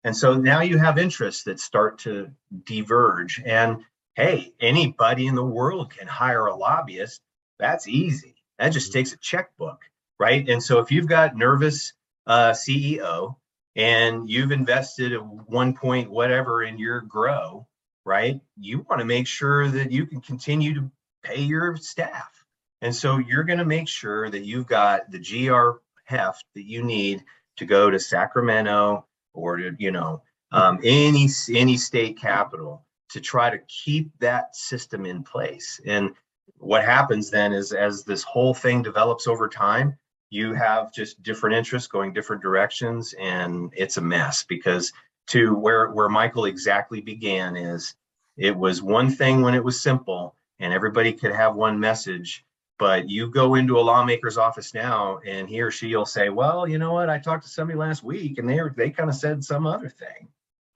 And 0.04 0.16
so 0.16 0.34
now 0.34 0.60
you 0.60 0.78
have 0.78 0.98
interests 0.98 1.42
that 1.44 1.58
start 1.58 1.98
to 2.00 2.30
diverge. 2.64 3.42
And 3.44 3.82
hey, 4.14 4.52
anybody 4.60 5.26
in 5.26 5.34
the 5.34 5.44
world 5.44 5.90
can 5.90 6.06
hire 6.06 6.46
a 6.46 6.54
lobbyist. 6.54 7.20
That's 7.58 7.88
easy. 7.88 8.36
That 8.60 8.68
just 8.68 8.92
takes 8.92 9.12
a 9.12 9.18
checkbook, 9.18 9.80
right? 10.20 10.48
And 10.48 10.62
so 10.62 10.78
if 10.78 10.92
you've 10.92 11.08
got 11.08 11.36
nervous 11.36 11.92
uh, 12.26 12.52
CEO 12.52 13.34
and 13.76 14.28
you've 14.28 14.52
invested 14.52 15.12
at 15.12 15.24
one 15.24 15.74
point 15.74 16.10
whatever 16.10 16.62
in 16.62 16.78
your 16.78 17.02
grow, 17.02 17.66
right? 18.04 18.40
You 18.58 18.84
want 18.88 19.00
to 19.00 19.04
make 19.04 19.26
sure 19.26 19.68
that 19.68 19.92
you 19.92 20.06
can 20.06 20.22
continue 20.22 20.74
to 20.74 20.90
pay 21.22 21.42
your 21.42 21.76
staff. 21.76 22.44
And 22.80 22.94
so 22.94 23.18
you're 23.18 23.44
going 23.44 23.58
to 23.58 23.64
make 23.64 23.88
sure 23.88 24.30
that 24.30 24.44
you've 24.44 24.66
got 24.66 25.10
the 25.10 25.18
GR 25.18 25.78
heft 26.04 26.44
that 26.54 26.64
you 26.64 26.82
need 26.82 27.22
to 27.56 27.66
go 27.66 27.90
to 27.90 28.00
Sacramento 28.00 29.06
or 29.34 29.58
to, 29.58 29.76
you 29.78 29.90
know, 29.90 30.22
um, 30.52 30.78
any 30.82 31.28
any 31.50 31.76
state 31.76 32.18
capital 32.18 32.86
to 33.10 33.20
try 33.20 33.50
to 33.50 33.58
keep 33.68 34.10
that 34.20 34.56
system 34.56 35.04
in 35.04 35.22
place. 35.22 35.80
And 35.86 36.10
what 36.58 36.84
happens 36.84 37.30
then 37.30 37.52
is 37.52 37.72
as 37.72 38.04
this 38.04 38.22
whole 38.22 38.54
thing 38.54 38.82
develops 38.82 39.26
over 39.26 39.48
time, 39.48 39.98
you 40.30 40.54
have 40.54 40.92
just 40.92 41.22
different 41.22 41.56
interests 41.56 41.88
going 41.88 42.12
different 42.12 42.42
directions 42.42 43.14
and 43.18 43.72
it's 43.76 43.96
a 43.96 44.00
mess 44.00 44.44
because 44.44 44.92
to 45.26 45.54
where 45.54 45.90
where 45.90 46.08
michael 46.08 46.44
exactly 46.44 47.00
began 47.00 47.56
is 47.56 47.94
it 48.36 48.56
was 48.56 48.82
one 48.82 49.10
thing 49.10 49.42
when 49.42 49.54
it 49.54 49.64
was 49.64 49.80
simple 49.80 50.34
and 50.58 50.72
everybody 50.72 51.12
could 51.12 51.32
have 51.32 51.54
one 51.54 51.78
message 51.78 52.44
but 52.78 53.08
you 53.08 53.30
go 53.30 53.54
into 53.54 53.78
a 53.78 53.82
lawmaker's 53.82 54.36
office 54.36 54.74
now 54.74 55.18
and 55.26 55.48
he 55.48 55.60
or 55.60 55.70
she 55.70 55.94
will 55.94 56.06
say 56.06 56.28
well 56.28 56.68
you 56.68 56.78
know 56.78 56.92
what? 56.92 57.08
I 57.08 57.18
talked 57.18 57.44
to 57.44 57.50
somebody 57.50 57.78
last 57.78 58.02
week 58.02 58.38
and 58.38 58.48
they 58.48 58.60
were, 58.60 58.74
they 58.76 58.90
kind 58.90 59.08
of 59.08 59.16
said 59.16 59.42
some 59.42 59.66
other 59.66 59.88
thing. 59.88 60.28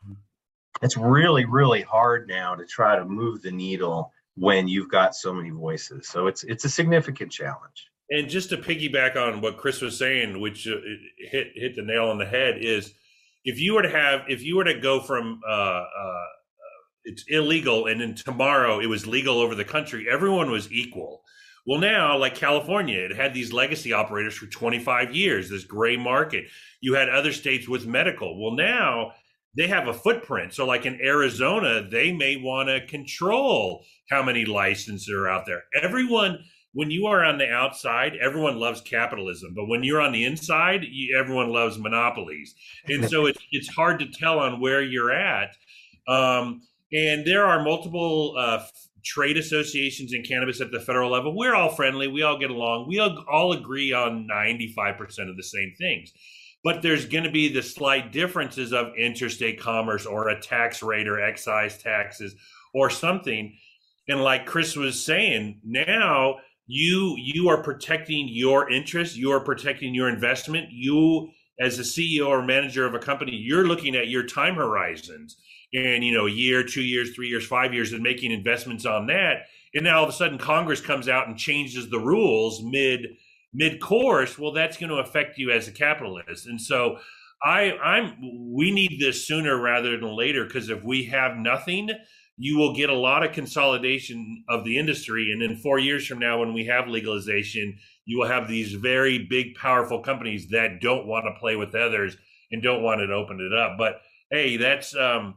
Mm-hmm. 0.04 0.14
It's 0.82 0.96
really 0.96 1.44
really 1.44 1.82
hard 1.82 2.28
now 2.28 2.54
to 2.54 2.64
try 2.64 2.96
to 2.96 3.04
move 3.04 3.42
the 3.42 3.50
needle 3.50 4.12
when 4.36 4.68
you've 4.68 4.90
got 4.90 5.14
so 5.14 5.34
many 5.34 5.50
voices 5.50 6.08
so 6.08 6.28
it's 6.28 6.44
it's 6.44 6.64
a 6.64 6.68
significant 6.68 7.32
challenge 7.32 7.89
and 8.10 8.28
just 8.28 8.50
to 8.50 8.56
piggyback 8.56 9.16
on 9.16 9.40
what 9.40 9.56
Chris 9.56 9.80
was 9.80 9.96
saying, 9.98 10.40
which 10.40 10.66
uh, 10.66 10.76
hit 11.18 11.48
hit 11.54 11.76
the 11.76 11.82
nail 11.82 12.08
on 12.08 12.18
the 12.18 12.26
head, 12.26 12.56
is 12.58 12.94
if 13.44 13.60
you 13.60 13.74
were 13.74 13.82
to 13.82 13.90
have 13.90 14.22
if 14.28 14.42
you 14.42 14.56
were 14.56 14.64
to 14.64 14.78
go 14.78 15.00
from 15.00 15.40
uh, 15.48 15.52
uh, 15.52 16.24
it's 17.04 17.24
illegal 17.28 17.86
and 17.86 18.00
then 18.00 18.14
tomorrow 18.14 18.80
it 18.80 18.86
was 18.86 19.06
legal 19.06 19.38
over 19.38 19.54
the 19.54 19.64
country, 19.64 20.06
everyone 20.10 20.50
was 20.50 20.70
equal. 20.72 21.22
Well, 21.66 21.78
now, 21.78 22.16
like 22.16 22.34
California, 22.34 22.98
it 23.00 23.14
had 23.14 23.34
these 23.34 23.52
legacy 23.52 23.92
operators 23.92 24.34
for 24.34 24.46
25 24.46 25.14
years, 25.14 25.50
this 25.50 25.64
gray 25.64 25.96
market. 25.96 26.46
You 26.80 26.94
had 26.94 27.08
other 27.08 27.32
states 27.32 27.68
with 27.68 27.86
medical. 27.86 28.42
Well, 28.42 28.56
now 28.56 29.12
they 29.56 29.66
have 29.66 29.86
a 29.86 29.94
footprint. 29.94 30.54
So, 30.54 30.66
like 30.66 30.86
in 30.86 31.00
Arizona, 31.02 31.86
they 31.88 32.12
may 32.12 32.36
want 32.36 32.68
to 32.68 32.86
control 32.86 33.84
how 34.08 34.22
many 34.22 34.44
licenses 34.46 35.10
are 35.10 35.28
out 35.28 35.44
there. 35.46 35.62
Everyone 35.80 36.38
when 36.72 36.90
you 36.90 37.06
are 37.06 37.24
on 37.24 37.38
the 37.38 37.50
outside, 37.50 38.12
everyone 38.20 38.58
loves 38.58 38.80
capitalism, 38.80 39.52
but 39.54 39.66
when 39.66 39.82
you're 39.82 40.00
on 40.00 40.12
the 40.12 40.24
inside, 40.24 40.84
you, 40.84 41.18
everyone 41.18 41.50
loves 41.50 41.78
monopolies, 41.78 42.54
and 42.86 43.08
so 43.08 43.26
it's 43.26 43.40
it's 43.50 43.68
hard 43.68 43.98
to 44.00 44.06
tell 44.06 44.38
on 44.38 44.60
where 44.60 44.82
you're 44.82 45.12
at. 45.12 45.56
Um, 46.06 46.62
and 46.92 47.24
there 47.24 47.46
are 47.46 47.62
multiple 47.62 48.34
uh, 48.36 48.64
trade 49.04 49.36
associations 49.36 50.12
in 50.12 50.22
cannabis 50.22 50.60
at 50.60 50.70
the 50.70 50.80
federal 50.80 51.10
level. 51.10 51.36
We're 51.36 51.54
all 51.54 51.70
friendly. 51.70 52.08
We 52.08 52.22
all 52.22 52.38
get 52.38 52.50
along. 52.50 52.88
We 52.88 52.98
all, 52.98 53.24
all 53.30 53.52
agree 53.52 53.92
on 53.92 54.28
95% 54.30 55.30
of 55.30 55.36
the 55.36 55.42
same 55.42 55.72
things. 55.78 56.12
But 56.62 56.82
there's 56.82 57.06
going 57.06 57.24
to 57.24 57.30
be 57.30 57.48
the 57.48 57.62
slight 57.62 58.12
differences 58.12 58.72
of 58.72 58.94
interstate 58.98 59.60
commerce 59.60 60.04
or 60.04 60.28
a 60.28 60.40
tax 60.40 60.82
rate 60.82 61.08
or 61.08 61.20
excise 61.20 61.78
taxes 61.78 62.34
or 62.74 62.90
something. 62.90 63.56
And 64.08 64.22
like 64.22 64.46
Chris 64.46 64.76
was 64.76 65.02
saying, 65.02 65.60
now 65.64 66.36
you 66.70 67.16
you 67.18 67.48
are 67.48 67.62
protecting 67.62 68.28
your 68.28 68.70
interest 68.70 69.16
you 69.16 69.32
are 69.32 69.40
protecting 69.40 69.94
your 69.94 70.08
investment. 70.08 70.68
You 70.70 71.30
as 71.60 71.78
a 71.78 71.82
ceo 71.82 72.28
or 72.28 72.42
manager 72.42 72.86
of 72.86 72.94
a 72.94 72.98
company 72.98 73.32
you're 73.32 73.66
looking 73.66 73.96
at 73.96 74.08
your 74.08 74.24
time 74.24 74.54
horizons 74.54 75.36
and 75.74 76.04
you 76.04 76.14
know 76.14 76.26
year 76.26 76.62
two 76.62 76.82
years 76.82 77.12
three 77.14 77.28
years 77.28 77.46
five 77.46 77.74
years 77.74 77.92
and 77.92 78.02
making 78.02 78.30
investments 78.30 78.86
on 78.86 79.06
that. 79.08 79.46
And 79.74 79.86
then 79.86 79.94
all 79.94 80.04
of 80.04 80.10
a 80.10 80.12
sudden 80.12 80.38
congress 80.38 80.80
comes 80.80 81.08
out 81.08 81.26
and 81.26 81.36
changes 81.36 81.90
the 81.90 81.98
rules 81.98 82.62
mid 82.62 83.06
mid 83.52 83.80
course 83.80 84.38
well 84.38 84.52
that's 84.52 84.76
going 84.76 84.90
to 84.90 84.96
affect 84.96 85.38
you 85.38 85.50
as 85.50 85.66
a 85.66 85.72
capitalist. 85.72 86.46
And 86.46 86.60
so 86.60 86.98
i 87.42 87.72
i'm 87.82 88.52
we 88.52 88.70
need 88.70 88.98
this 89.00 89.26
sooner 89.26 89.60
rather 89.60 89.98
than 89.98 90.16
later 90.16 90.44
because 90.44 90.68
if 90.68 90.84
we 90.84 91.04
have 91.06 91.36
nothing 91.36 91.90
you 92.42 92.56
will 92.56 92.74
get 92.74 92.88
a 92.88 92.94
lot 92.94 93.22
of 93.22 93.32
consolidation 93.32 94.42
of 94.48 94.64
the 94.64 94.78
industry. 94.78 95.30
And 95.30 95.42
then 95.42 95.56
four 95.56 95.78
years 95.78 96.06
from 96.06 96.18
now, 96.18 96.40
when 96.40 96.54
we 96.54 96.64
have 96.64 96.88
legalization, 96.88 97.76
you 98.06 98.18
will 98.18 98.28
have 98.28 98.48
these 98.48 98.72
very 98.72 99.18
big, 99.28 99.54
powerful 99.56 100.00
companies 100.00 100.48
that 100.48 100.80
don't 100.80 101.06
want 101.06 101.26
to 101.26 101.38
play 101.38 101.56
with 101.56 101.74
others 101.74 102.16
and 102.50 102.62
don't 102.62 102.82
want 102.82 103.00
to 103.02 103.12
open 103.12 103.40
it 103.40 103.52
up. 103.52 103.76
But 103.76 104.00
hey, 104.30 104.56
that's 104.56 104.96
um, 104.96 105.34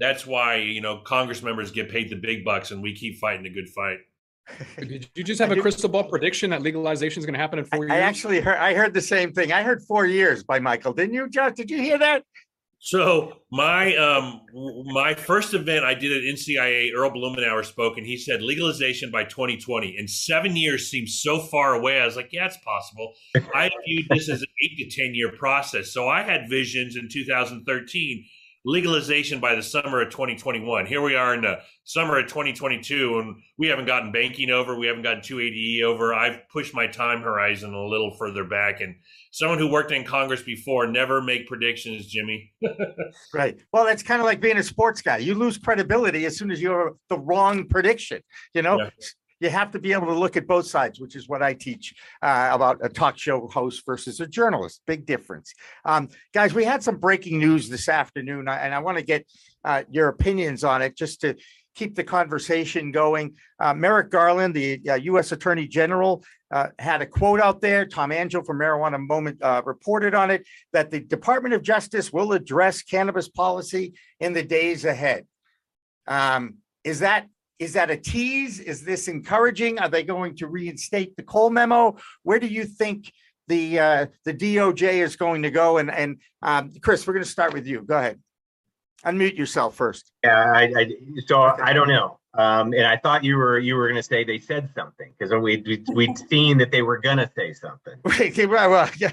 that's 0.00 0.26
why 0.26 0.56
you 0.56 0.80
know 0.80 1.02
Congress 1.04 1.40
members 1.40 1.70
get 1.70 1.88
paid 1.88 2.10
the 2.10 2.16
big 2.16 2.44
bucks, 2.44 2.72
and 2.72 2.82
we 2.82 2.96
keep 2.96 3.20
fighting 3.20 3.46
a 3.46 3.50
good 3.50 3.68
fight. 3.68 3.98
Did 4.76 5.08
you 5.14 5.22
just 5.22 5.40
have 5.40 5.52
a 5.52 5.60
crystal 5.60 5.88
ball 5.88 6.02
prediction 6.02 6.50
that 6.50 6.62
legalization 6.62 7.20
is 7.20 7.26
going 7.26 7.34
to 7.34 7.40
happen 7.40 7.60
in 7.60 7.64
four 7.64 7.84
years? 7.84 7.92
I 7.92 8.00
actually 8.00 8.40
heard 8.40 8.58
I 8.58 8.74
heard 8.74 8.92
the 8.92 9.00
same 9.00 9.32
thing. 9.32 9.52
I 9.52 9.62
heard 9.62 9.82
four 9.84 10.04
years 10.04 10.42
by 10.42 10.58
Michael. 10.58 10.92
Didn't 10.92 11.14
you, 11.14 11.28
Josh? 11.28 11.52
Did 11.54 11.70
you 11.70 11.80
hear 11.80 11.96
that? 11.98 12.24
So 12.86 13.38
my 13.50 13.96
um 13.96 14.42
my 14.92 15.14
first 15.14 15.54
event 15.54 15.86
I 15.86 15.94
did 15.94 16.12
at 16.12 16.22
NCIA, 16.34 16.92
Earl 16.94 17.12
Blumenauer 17.12 17.64
spoke, 17.64 17.96
and 17.96 18.06
he 18.06 18.18
said 18.18 18.42
legalization 18.42 19.10
by 19.10 19.24
2020. 19.24 19.96
And 19.96 20.08
seven 20.10 20.54
years 20.54 20.90
seems 20.90 21.18
so 21.22 21.38
far 21.40 21.72
away. 21.74 21.98
I 21.98 22.04
was 22.04 22.14
like, 22.14 22.28
yeah, 22.30 22.44
it's 22.44 22.58
possible. 22.58 23.14
I 23.54 23.70
viewed 23.86 24.06
this 24.10 24.28
as 24.28 24.42
an 24.42 24.48
eight 24.62 24.76
to 24.90 25.02
ten 25.02 25.14
year 25.14 25.32
process. 25.32 25.94
So 25.94 26.08
I 26.08 26.24
had 26.24 26.50
visions 26.50 26.94
in 26.96 27.08
2013. 27.10 28.26
legalization 28.66 29.40
by 29.40 29.54
the 29.54 29.62
summer 29.62 30.02
of 30.02 30.10
2021. 30.10 30.86
Here 30.86 31.02
we 31.02 31.14
are 31.16 31.34
in 31.34 31.42
the 31.42 31.60
summer 31.84 32.18
of 32.18 32.26
2022, 32.28 33.18
and 33.18 33.36
we 33.58 33.68
haven't 33.68 33.86
gotten 33.86 34.12
banking 34.12 34.50
over. 34.50 34.78
We 34.78 34.86
haven't 34.86 35.02
gotten 35.02 35.20
280E 35.20 35.82
over. 35.82 36.14
I've 36.14 36.48
pushed 36.48 36.74
my 36.74 36.86
time 36.86 37.20
horizon 37.22 37.74
a 37.74 37.86
little 37.86 38.16
further 38.18 38.44
back. 38.44 38.80
And 38.80 38.96
someone 39.34 39.58
who 39.58 39.66
worked 39.68 39.90
in 39.90 40.04
Congress 40.04 40.42
before 40.42 40.86
never 40.86 41.20
make 41.20 41.48
predictions, 41.48 42.06
Jimmy. 42.06 42.52
Right. 43.34 43.58
Well, 43.72 43.88
it's 43.88 44.02
kind 44.02 44.20
of 44.20 44.26
like 44.26 44.40
being 44.40 44.58
a 44.58 44.62
sports 44.62 45.02
guy. 45.02 45.16
You 45.18 45.34
lose 45.34 45.58
credibility 45.58 46.24
as 46.24 46.36
soon 46.36 46.52
as 46.52 46.62
you're 46.62 46.94
the 47.08 47.18
wrong 47.18 47.66
prediction. 47.68 48.20
You 48.54 48.62
know, 48.62 48.78
Yeah. 48.78 48.90
you 49.40 49.48
have 49.50 49.72
to 49.72 49.80
be 49.80 49.92
able 49.92 50.06
to 50.06 50.14
look 50.14 50.36
at 50.36 50.46
both 50.46 50.66
sides, 50.66 51.00
which 51.00 51.16
is 51.16 51.28
what 51.28 51.42
I 51.42 51.52
teach 51.54 51.94
uh, 52.22 52.50
about 52.52 52.78
a 52.82 52.88
talk 52.88 53.18
show 53.18 53.48
host 53.48 53.82
versus 53.84 54.20
a 54.20 54.26
journalist. 54.28 54.82
Big 54.86 55.04
difference. 55.04 55.52
Um, 55.84 56.10
guys, 56.32 56.54
we 56.54 56.64
had 56.64 56.84
some 56.84 56.98
breaking 56.98 57.40
news 57.40 57.68
this 57.68 57.88
afternoon, 57.88 58.46
uh, 58.46 58.52
and 58.52 58.72
I 58.72 58.78
want 58.78 58.98
to 58.98 59.04
get 59.04 59.26
uh, 59.64 59.82
your 59.90 60.08
opinions 60.08 60.62
on 60.62 60.80
it 60.80 60.96
just 60.96 61.22
to 61.22 61.34
keep 61.74 61.94
the 61.94 62.04
conversation 62.04 62.90
going. 62.90 63.34
Uh, 63.58 63.74
Merrick 63.74 64.10
Garland, 64.10 64.54
the 64.54 64.80
uh, 64.88 64.94
U.S. 64.94 65.32
Attorney 65.32 65.66
General, 65.66 66.24
uh, 66.50 66.68
had 66.78 67.02
a 67.02 67.06
quote 67.06 67.40
out 67.40 67.60
there. 67.60 67.84
Tom 67.84 68.12
Angell 68.12 68.44
from 68.44 68.58
Marijuana 68.58 69.04
Moment 69.04 69.42
uh, 69.42 69.62
reported 69.64 70.14
on 70.14 70.30
it 70.30 70.46
that 70.72 70.90
the 70.90 71.00
Department 71.00 71.54
of 71.54 71.62
Justice 71.62 72.12
will 72.12 72.32
address 72.32 72.82
cannabis 72.82 73.28
policy 73.28 73.94
in 74.20 74.32
the 74.32 74.42
days 74.42 74.84
ahead. 74.84 75.26
Um, 76.06 76.56
is 76.84 77.00
that 77.00 77.26
is 77.58 77.74
that 77.74 77.90
a 77.90 77.96
tease? 77.96 78.60
Is 78.60 78.84
this 78.84 79.08
encouraging? 79.08 79.78
Are 79.78 79.88
they 79.88 80.02
going 80.02 80.36
to 80.36 80.48
reinstate 80.48 81.16
the 81.16 81.22
Cole 81.22 81.50
memo? 81.50 81.96
Where 82.22 82.40
do 82.40 82.46
you 82.46 82.64
think 82.64 83.12
the 83.48 83.78
uh, 83.78 84.06
the 84.24 84.34
DOJ 84.34 84.94
is 85.02 85.16
going 85.16 85.42
to 85.42 85.50
go? 85.50 85.78
And 85.78 85.90
and 85.90 86.20
um, 86.42 86.70
Chris, 86.82 87.06
we're 87.06 87.14
going 87.14 87.24
to 87.24 87.30
start 87.30 87.52
with 87.52 87.66
you. 87.66 87.82
Go 87.82 87.96
ahead. 87.96 88.20
Unmute 89.04 89.36
yourself 89.36 89.74
first. 89.74 90.12
Yeah, 90.22 90.52
I, 90.52 90.62
I, 90.76 90.90
so 91.26 91.42
I 91.42 91.72
don't 91.72 91.88
know. 91.88 92.18
Um, 92.36 92.72
and 92.72 92.84
I 92.84 92.96
thought 92.96 93.22
you 93.22 93.36
were, 93.36 93.58
you 93.58 93.76
were 93.76 93.86
gonna 93.86 94.02
say 94.02 94.24
they 94.24 94.38
said 94.38 94.68
something, 94.74 95.12
because 95.16 95.32
we, 95.32 95.62
we- 95.64 95.84
we'd 95.94 96.18
seen 96.30 96.58
that 96.58 96.72
they 96.72 96.82
were 96.82 96.98
gonna 96.98 97.30
say 97.36 97.52
something. 97.52 97.94
Okay, 98.06 98.46
well, 98.46 98.70
well, 98.70 98.90
yeah. 98.98 99.10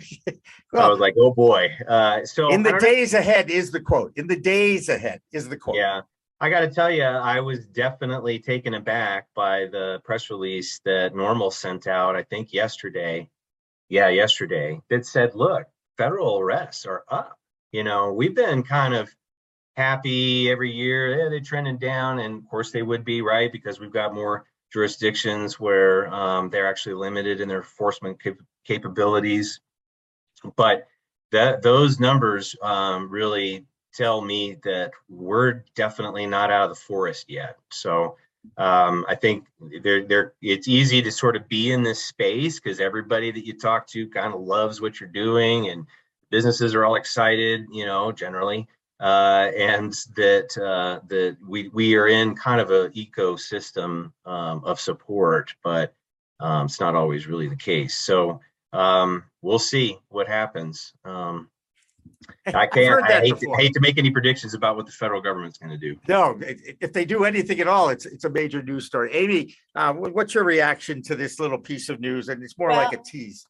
I 0.74 0.88
was 0.88 1.00
like, 1.00 1.16
oh 1.20 1.32
boy, 1.34 1.70
uh, 1.88 2.26
so. 2.26 2.52
in 2.52 2.64
the 2.64 2.72
don't 2.72 2.82
know. 2.82 2.88
days 2.88 3.14
ahead 3.14 3.50
is 3.52 3.70
the 3.72 3.80
quote. 3.82 4.14
In 4.16 4.28
the 4.28 4.40
days 4.40 4.90
ahead 4.90 5.22
is 5.32 5.50
the 5.50 5.58
quote. 5.58 5.76
Yeah, 5.76 6.02
I 6.40 6.50
got 6.50 6.62
to 6.62 6.70
tell 6.70 6.90
you, 6.90 7.04
I 7.04 7.40
was 7.42 7.66
definitely 7.68 8.40
taken 8.40 8.74
aback 8.74 9.28
by 9.36 9.66
the 9.72 10.02
press 10.04 10.30
release 10.32 10.80
that 10.86 11.14
NORML 11.14 11.54
sent 11.54 11.86
out. 11.88 12.16
I 12.16 12.24
think 12.24 12.54
yesterday. 12.54 13.30
Yeah, 13.90 14.08
yesterday 14.08 14.80
that 14.90 15.06
said, 15.06 15.36
"Look, 15.36 15.68
federal 15.98 16.40
arrests 16.40 16.86
are 16.86 17.04
up." 17.10 17.38
You 17.72 17.84
know, 17.84 18.14
we've 18.14 18.36
been 18.36 18.64
kind 18.64 18.94
of 18.96 19.14
happy 19.76 20.50
every 20.52 20.72
year. 20.72 21.24
Yeah, 21.24 21.30
they're 21.30 21.40
trending 21.40 21.78
down, 21.78 22.20
and 22.20 22.38
of 22.38 22.50
course 22.50 22.72
they 22.72 22.82
would 22.82 23.06
be 23.06 23.22
right 23.22 23.52
because 23.52 23.80
we've 23.80 23.92
got 23.92 24.14
more 24.14 24.46
jurisdictions 24.72 25.60
where 25.60 26.12
um, 26.14 26.50
they're 26.50 26.68
actually 26.68 26.96
limited 26.96 27.42
in 27.42 27.48
their 27.48 27.60
enforcement 27.60 28.22
cap- 28.22 28.38
capabilities. 28.66 29.60
But 30.56 30.88
that 31.32 31.62
those 31.62 32.00
numbers 32.00 32.56
um, 32.62 33.10
really 33.10 33.66
tell 33.94 34.22
me 34.22 34.58
that 34.64 34.92
we're 35.10 35.64
definitely 35.76 36.26
not 36.26 36.52
out 36.52 36.64
of 36.64 36.70
the 36.70 36.82
forest 36.82 37.26
yet. 37.30 37.58
So 37.72 38.18
um, 38.58 39.06
I 39.08 39.16
think 39.16 39.46
there, 39.84 40.04
there, 40.06 40.34
it's 40.42 40.68
easy 40.68 41.02
to 41.02 41.12
sort 41.12 41.36
of 41.36 41.48
be 41.48 41.72
in 41.72 41.84
this 41.84 42.04
space 42.04 42.60
because 42.60 42.80
everybody 42.80 43.32
that 43.32 43.46
you 43.46 43.58
talk 43.58 43.88
to 43.88 44.10
kind 44.10 44.34
of 44.34 44.42
loves 44.42 44.82
what 44.82 45.00
you're 45.00 45.10
doing, 45.10 45.70
and 45.70 45.86
businesses 46.30 46.74
are 46.74 46.86
all 46.86 46.96
excited, 46.96 47.66
you 47.72 47.86
know, 47.86 48.12
generally, 48.12 48.68
uh, 49.02 49.50
and 49.58 49.94
that 50.16 50.56
uh, 50.58 51.00
that 51.08 51.38
we 51.48 51.70
we 51.70 51.96
are 51.96 52.08
in 52.08 52.36
kind 52.36 52.62
of 52.62 52.70
a 52.70 52.90
ecosystem 52.90 54.12
um, 54.26 54.64
of 54.64 54.80
support, 54.80 55.54
but 55.64 55.94
um, 56.40 56.66
it's 56.66 56.80
not 56.80 56.96
always 56.96 57.28
really 57.28 57.48
the 57.48 57.56
case. 57.56 57.98
So 57.98 58.40
um, 58.74 59.24
we'll 59.42 59.60
see 59.60 59.98
what 60.10 60.28
happens. 60.28 60.94
Um, 61.04 61.50
I 62.54 62.68
can't. 62.68 63.04
I 63.04 63.22
hate 63.22 63.38
to, 63.40 63.56
hate 63.58 63.74
to 63.74 63.80
make 63.80 63.98
any 63.98 64.12
predictions 64.12 64.54
about 64.54 64.76
what 64.76 64.86
the 64.86 64.92
federal 64.92 65.22
government's 65.22 65.58
going 65.58 65.72
to 65.72 65.78
do. 65.78 66.00
No, 66.08 66.38
i- 66.42 66.52
i- 66.52 66.78
if 66.80 66.94
they 66.94 67.04
do 67.04 67.24
anything 67.26 67.60
at 67.60 67.68
all, 67.68 67.90
it's 67.90 68.06
it's 68.06 68.24
a 68.26 68.30
major 68.30 68.62
news 68.62 68.86
story. 68.86 69.12
Amy, 69.14 69.56
uh, 69.76 69.94
what's 69.94 70.36
your 70.36 70.44
reaction 70.44 71.02
to 71.04 71.16
this 71.16 71.40
little 71.40 71.58
piece 71.58 71.90
of 71.90 72.00
news? 72.00 72.30
And 72.30 72.44
it's 72.44 72.58
more 72.58 72.72
like 72.72 72.94
a 72.94 72.98
tease. 73.04 73.46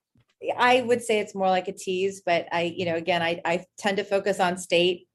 I 0.57 0.81
would 0.81 1.03
say 1.03 1.19
it's 1.19 1.35
more 1.35 1.49
like 1.49 1.67
a 1.67 1.71
tease, 1.73 2.21
but 2.25 2.47
I, 2.51 2.61
you 2.75 2.85
know, 2.85 2.95
again, 2.95 3.21
I, 3.21 3.39
I 3.45 3.63
tend 3.77 3.97
to 3.97 4.03
focus 4.03 4.39
on 4.39 4.57
state, 4.57 5.07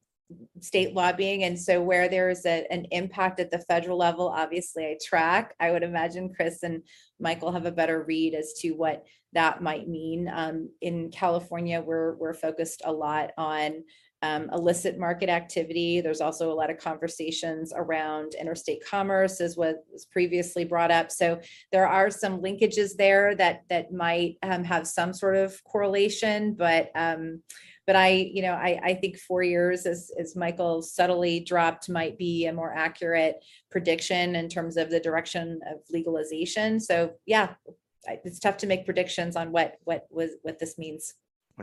state 0.60 0.94
lobbying. 0.94 1.44
And 1.44 1.58
so 1.58 1.82
where 1.82 2.08
there's 2.08 2.44
a, 2.46 2.66
an 2.70 2.86
impact 2.90 3.40
at 3.40 3.50
the 3.50 3.60
federal 3.60 3.98
level, 3.98 4.28
obviously 4.28 4.86
I 4.86 4.98
track. 5.04 5.54
I 5.60 5.70
would 5.70 5.82
imagine 5.82 6.34
Chris 6.34 6.62
and 6.62 6.82
Michael 7.20 7.52
have 7.52 7.66
a 7.66 7.72
better 7.72 8.02
read 8.02 8.34
as 8.34 8.54
to 8.60 8.72
what 8.72 9.04
that 9.32 9.62
might 9.62 9.88
mean. 9.88 10.30
Um, 10.32 10.70
in 10.80 11.10
California, 11.10 11.80
we're, 11.80 12.14
we're 12.16 12.34
focused 12.34 12.82
a 12.84 12.92
lot 12.92 13.30
on 13.36 13.84
um, 14.22 14.48
illicit 14.52 14.98
market 14.98 15.28
activity. 15.28 16.00
There's 16.00 16.20
also 16.20 16.50
a 16.50 16.54
lot 16.54 16.70
of 16.70 16.78
conversations 16.78 17.72
around 17.74 18.34
interstate 18.34 18.82
commerce 18.84 19.40
as 19.40 19.56
what 19.56 19.84
was 19.92 20.06
previously 20.06 20.64
brought 20.64 20.90
up. 20.90 21.12
So 21.12 21.40
there 21.70 21.86
are 21.86 22.10
some 22.10 22.40
linkages 22.40 22.96
there 22.96 23.34
that 23.36 23.62
that 23.68 23.92
might 23.92 24.38
um, 24.42 24.64
have 24.64 24.86
some 24.86 25.12
sort 25.12 25.36
of 25.36 25.62
correlation, 25.64 26.54
but 26.54 26.90
um, 26.94 27.42
but 27.86 27.96
I, 27.96 28.08
you 28.08 28.42
know, 28.42 28.52
I 28.52 28.80
I 28.82 28.94
think 28.94 29.18
four 29.18 29.42
years, 29.42 29.86
as 29.86 30.10
as 30.18 30.34
Michael 30.34 30.82
subtly 30.82 31.40
dropped, 31.40 31.88
might 31.88 32.18
be 32.18 32.46
a 32.46 32.52
more 32.52 32.72
accurate 32.74 33.36
prediction 33.70 34.34
in 34.34 34.48
terms 34.48 34.76
of 34.76 34.90
the 34.90 35.00
direction 35.00 35.60
of 35.70 35.78
legalization. 35.90 36.80
So 36.80 37.12
yeah, 37.26 37.54
it's 38.24 38.40
tough 38.40 38.56
to 38.58 38.66
make 38.66 38.84
predictions 38.84 39.36
on 39.36 39.52
what 39.52 39.76
what 39.84 40.06
was 40.10 40.32
what 40.42 40.58
this 40.58 40.78
means. 40.78 41.14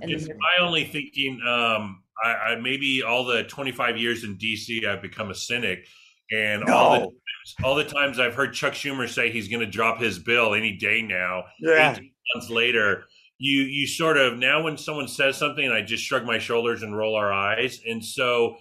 in 0.02 0.10
the 0.10 0.16
It's 0.16 0.28
my 0.28 0.66
only 0.66 0.86
thinking. 0.86 1.42
Um, 1.48 2.04
I, 2.24 2.30
I 2.30 2.56
maybe 2.56 3.04
all 3.04 3.26
the 3.26 3.44
25 3.44 3.98
years 3.98 4.24
in 4.24 4.38
DC, 4.38 4.86
I've 4.86 5.02
become 5.02 5.30
a 5.30 5.36
cynic, 5.36 5.88
and 6.32 6.64
all 6.70 6.94
the 6.94 7.00
times, 7.00 7.56
all 7.64 7.76
the 7.76 7.84
times 7.84 8.20
I've 8.20 8.36
heard 8.36 8.54
Chuck 8.54 8.74
Schumer 8.74 9.10
say 9.10 9.30
he's 9.30 9.50
going 9.50 9.60
to 9.60 9.72
drop 9.72 10.00
his 10.00 10.20
bill 10.20 10.54
any 10.54 10.78
day 10.78 11.02
now. 11.02 11.44
Yeah. 11.60 11.92
18 11.92 12.12
months 12.34 12.50
later, 12.50 13.06
you 13.44 13.62
you 13.62 13.88
sort 13.88 14.18
of 14.18 14.38
now 14.38 14.64
when 14.64 14.78
someone 14.78 15.08
says 15.08 15.38
something, 15.38 15.70
I 15.70 15.82
just 15.82 16.04
shrug 16.04 16.26
my 16.26 16.40
shoulders 16.40 16.82
and 16.84 16.98
roll 16.98 17.16
our 17.16 17.32
eyes, 17.32 17.82
and 17.86 18.04
so. 18.04 18.58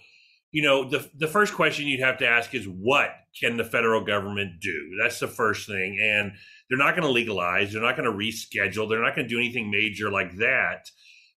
You 0.55 0.61
know, 0.61 0.87
the 0.87 1.09
the 1.17 1.27
first 1.27 1.55
question 1.55 1.87
you'd 1.87 1.99
have 2.01 2.19
to 2.19 2.27
ask 2.27 2.53
is 2.53 2.67
what 2.67 3.09
can 3.41 3.57
the 3.57 3.63
federal 3.63 4.05
government 4.05 4.61
do? 4.61 4.91
That's 5.01 5.19
the 5.19 5.27
first 5.27 5.65
thing. 5.65 5.97
And 5.99 6.33
they're 6.69 6.77
not 6.77 6.91
going 6.91 7.07
to 7.07 7.11
legalize, 7.11 7.73
they're 7.73 7.81
not 7.81 7.97
going 7.97 8.09
to 8.09 8.15
reschedule, 8.15 8.87
they're 8.87 9.01
not 9.01 9.15
going 9.15 9.27
to 9.27 9.33
do 9.33 9.39
anything 9.39 9.71
major 9.71 10.11
like 10.11 10.37
that. 10.37 10.89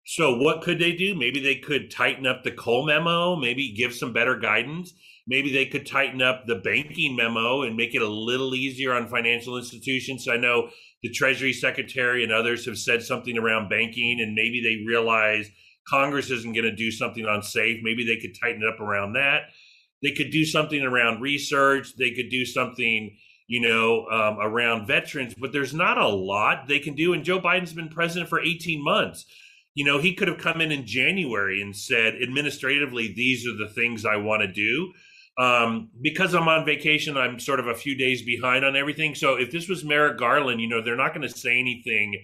So 0.05 0.37
what 0.37 0.61
could 0.61 0.79
they 0.79 0.91
do? 0.91 1.15
Maybe 1.15 1.39
they 1.39 1.55
could 1.55 1.89
tighten 1.89 2.27
up 2.27 2.43
the 2.43 2.51
Cole 2.51 2.85
memo, 2.85 3.35
maybe 3.35 3.73
give 3.73 3.93
some 3.93 4.13
better 4.13 4.37
guidance. 4.37 4.93
Maybe 5.27 5.51
they 5.51 5.65
could 5.65 5.87
tighten 5.87 6.21
up 6.21 6.45
the 6.45 6.57
banking 6.57 7.15
memo 7.15 7.63
and 7.63 7.75
make 7.75 7.95
it 7.95 8.03
a 8.03 8.07
little 8.07 8.53
easier 8.53 8.93
on 8.93 9.07
financial 9.07 9.57
institutions. 9.57 10.23
So 10.23 10.33
I 10.33 10.37
know 10.37 10.69
the 11.05 11.11
Treasury 11.11 11.53
Secretary 11.53 12.23
and 12.23 12.33
others 12.33 12.65
have 12.65 12.79
said 12.79 13.03
something 13.03 13.37
around 13.37 13.69
banking, 13.69 14.21
and 14.21 14.33
maybe 14.33 14.59
they 14.59 14.83
realize 14.87 15.47
Congress 15.87 16.31
isn't 16.31 16.53
going 16.53 16.65
to 16.65 16.75
do 16.75 16.89
something 16.89 17.27
on 17.27 17.43
safe. 17.43 17.81
Maybe 17.83 18.03
they 18.03 18.17
could 18.17 18.35
tighten 18.41 18.63
it 18.63 18.67
up 18.67 18.79
around 18.79 19.13
that. 19.13 19.43
They 20.01 20.13
could 20.13 20.31
do 20.31 20.43
something 20.43 20.81
around 20.81 21.21
research. 21.21 21.95
They 21.95 22.09
could 22.09 22.29
do 22.29 22.43
something, 22.43 23.15
you 23.45 23.61
know, 23.61 24.07
um, 24.07 24.39
around 24.41 24.87
veterans. 24.87 25.35
But 25.37 25.53
there's 25.53 25.75
not 25.75 25.99
a 25.99 26.07
lot 26.07 26.67
they 26.67 26.79
can 26.79 26.95
do. 26.95 27.13
And 27.13 27.23
Joe 27.23 27.39
Biden's 27.39 27.73
been 27.73 27.89
president 27.89 28.27
for 28.27 28.41
18 28.41 28.83
months 28.83 29.25
you 29.75 29.83
know, 29.83 29.99
he 29.99 30.13
could 30.13 30.29
have 30.29 30.37
come 30.37 30.61
in 30.61 30.71
in 30.71 30.87
January 30.87 31.61
and 31.61 31.75
said, 31.75 32.15
administratively, 32.23 33.13
these 33.13 33.45
are 33.45 33.57
the 33.57 33.67
things 33.67 34.05
I 34.05 34.15
want 34.15 34.41
to 34.41 34.47
do. 34.47 34.93
Um, 35.37 35.89
because 36.01 36.33
I'm 36.33 36.47
on 36.47 36.65
vacation, 36.65 37.17
I'm 37.17 37.39
sort 37.39 37.59
of 37.59 37.67
a 37.67 37.75
few 37.75 37.95
days 37.95 38.21
behind 38.21 38.63
on 38.63 38.75
everything. 38.77 39.15
So 39.15 39.35
if 39.35 39.51
this 39.51 39.67
was 39.67 39.83
Merrick 39.83 40.17
Garland, 40.17 40.61
you 40.61 40.69
know, 40.69 40.81
they're 40.81 40.95
not 40.95 41.13
going 41.13 41.27
to 41.27 41.37
say 41.37 41.59
anything. 41.59 42.23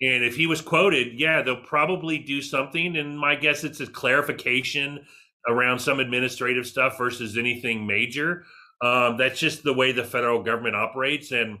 And 0.00 0.22
if 0.24 0.36
he 0.36 0.46
was 0.46 0.60
quoted, 0.60 1.18
yeah, 1.18 1.42
they'll 1.42 1.56
probably 1.64 2.18
do 2.18 2.40
something. 2.40 2.96
And 2.96 3.18
my 3.18 3.34
guess 3.34 3.64
it's 3.64 3.80
a 3.80 3.86
clarification 3.86 5.04
around 5.48 5.78
some 5.80 5.98
administrative 5.98 6.66
stuff 6.66 6.96
versus 6.96 7.36
anything 7.36 7.86
major. 7.86 8.44
Um, 8.82 9.16
that's 9.16 9.40
just 9.40 9.62
the 9.62 9.72
way 9.72 9.92
the 9.92 10.04
federal 10.04 10.42
government 10.42 10.76
operates. 10.76 11.32
And, 11.32 11.58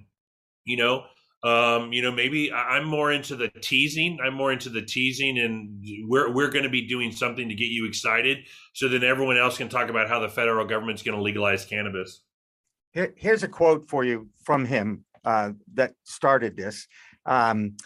you 0.64 0.76
know, 0.76 1.06
um, 1.44 1.92
you 1.92 2.02
know, 2.02 2.10
maybe 2.10 2.52
I'm 2.52 2.86
more 2.86 3.12
into 3.12 3.36
the 3.36 3.48
teasing. 3.48 4.18
I'm 4.24 4.34
more 4.34 4.52
into 4.52 4.70
the 4.70 4.82
teasing, 4.82 5.38
and 5.38 5.84
we're 6.08 6.32
we're 6.32 6.50
going 6.50 6.64
to 6.64 6.70
be 6.70 6.88
doing 6.88 7.12
something 7.12 7.48
to 7.48 7.54
get 7.54 7.68
you 7.68 7.86
excited, 7.86 8.38
so 8.72 8.88
then 8.88 9.04
everyone 9.04 9.36
else 9.36 9.58
can 9.58 9.68
talk 9.68 9.90
about 9.90 10.08
how 10.08 10.18
the 10.20 10.28
federal 10.28 10.66
government's 10.66 11.02
going 11.02 11.16
to 11.16 11.22
legalize 11.22 11.64
cannabis. 11.64 12.22
Here, 12.92 13.12
here's 13.16 13.42
a 13.42 13.48
quote 13.48 13.88
for 13.88 14.04
you 14.04 14.28
from 14.44 14.64
him 14.64 15.04
uh, 15.24 15.52
that 15.74 15.92
started 16.04 16.56
this. 16.56 16.88
Um, 17.26 17.76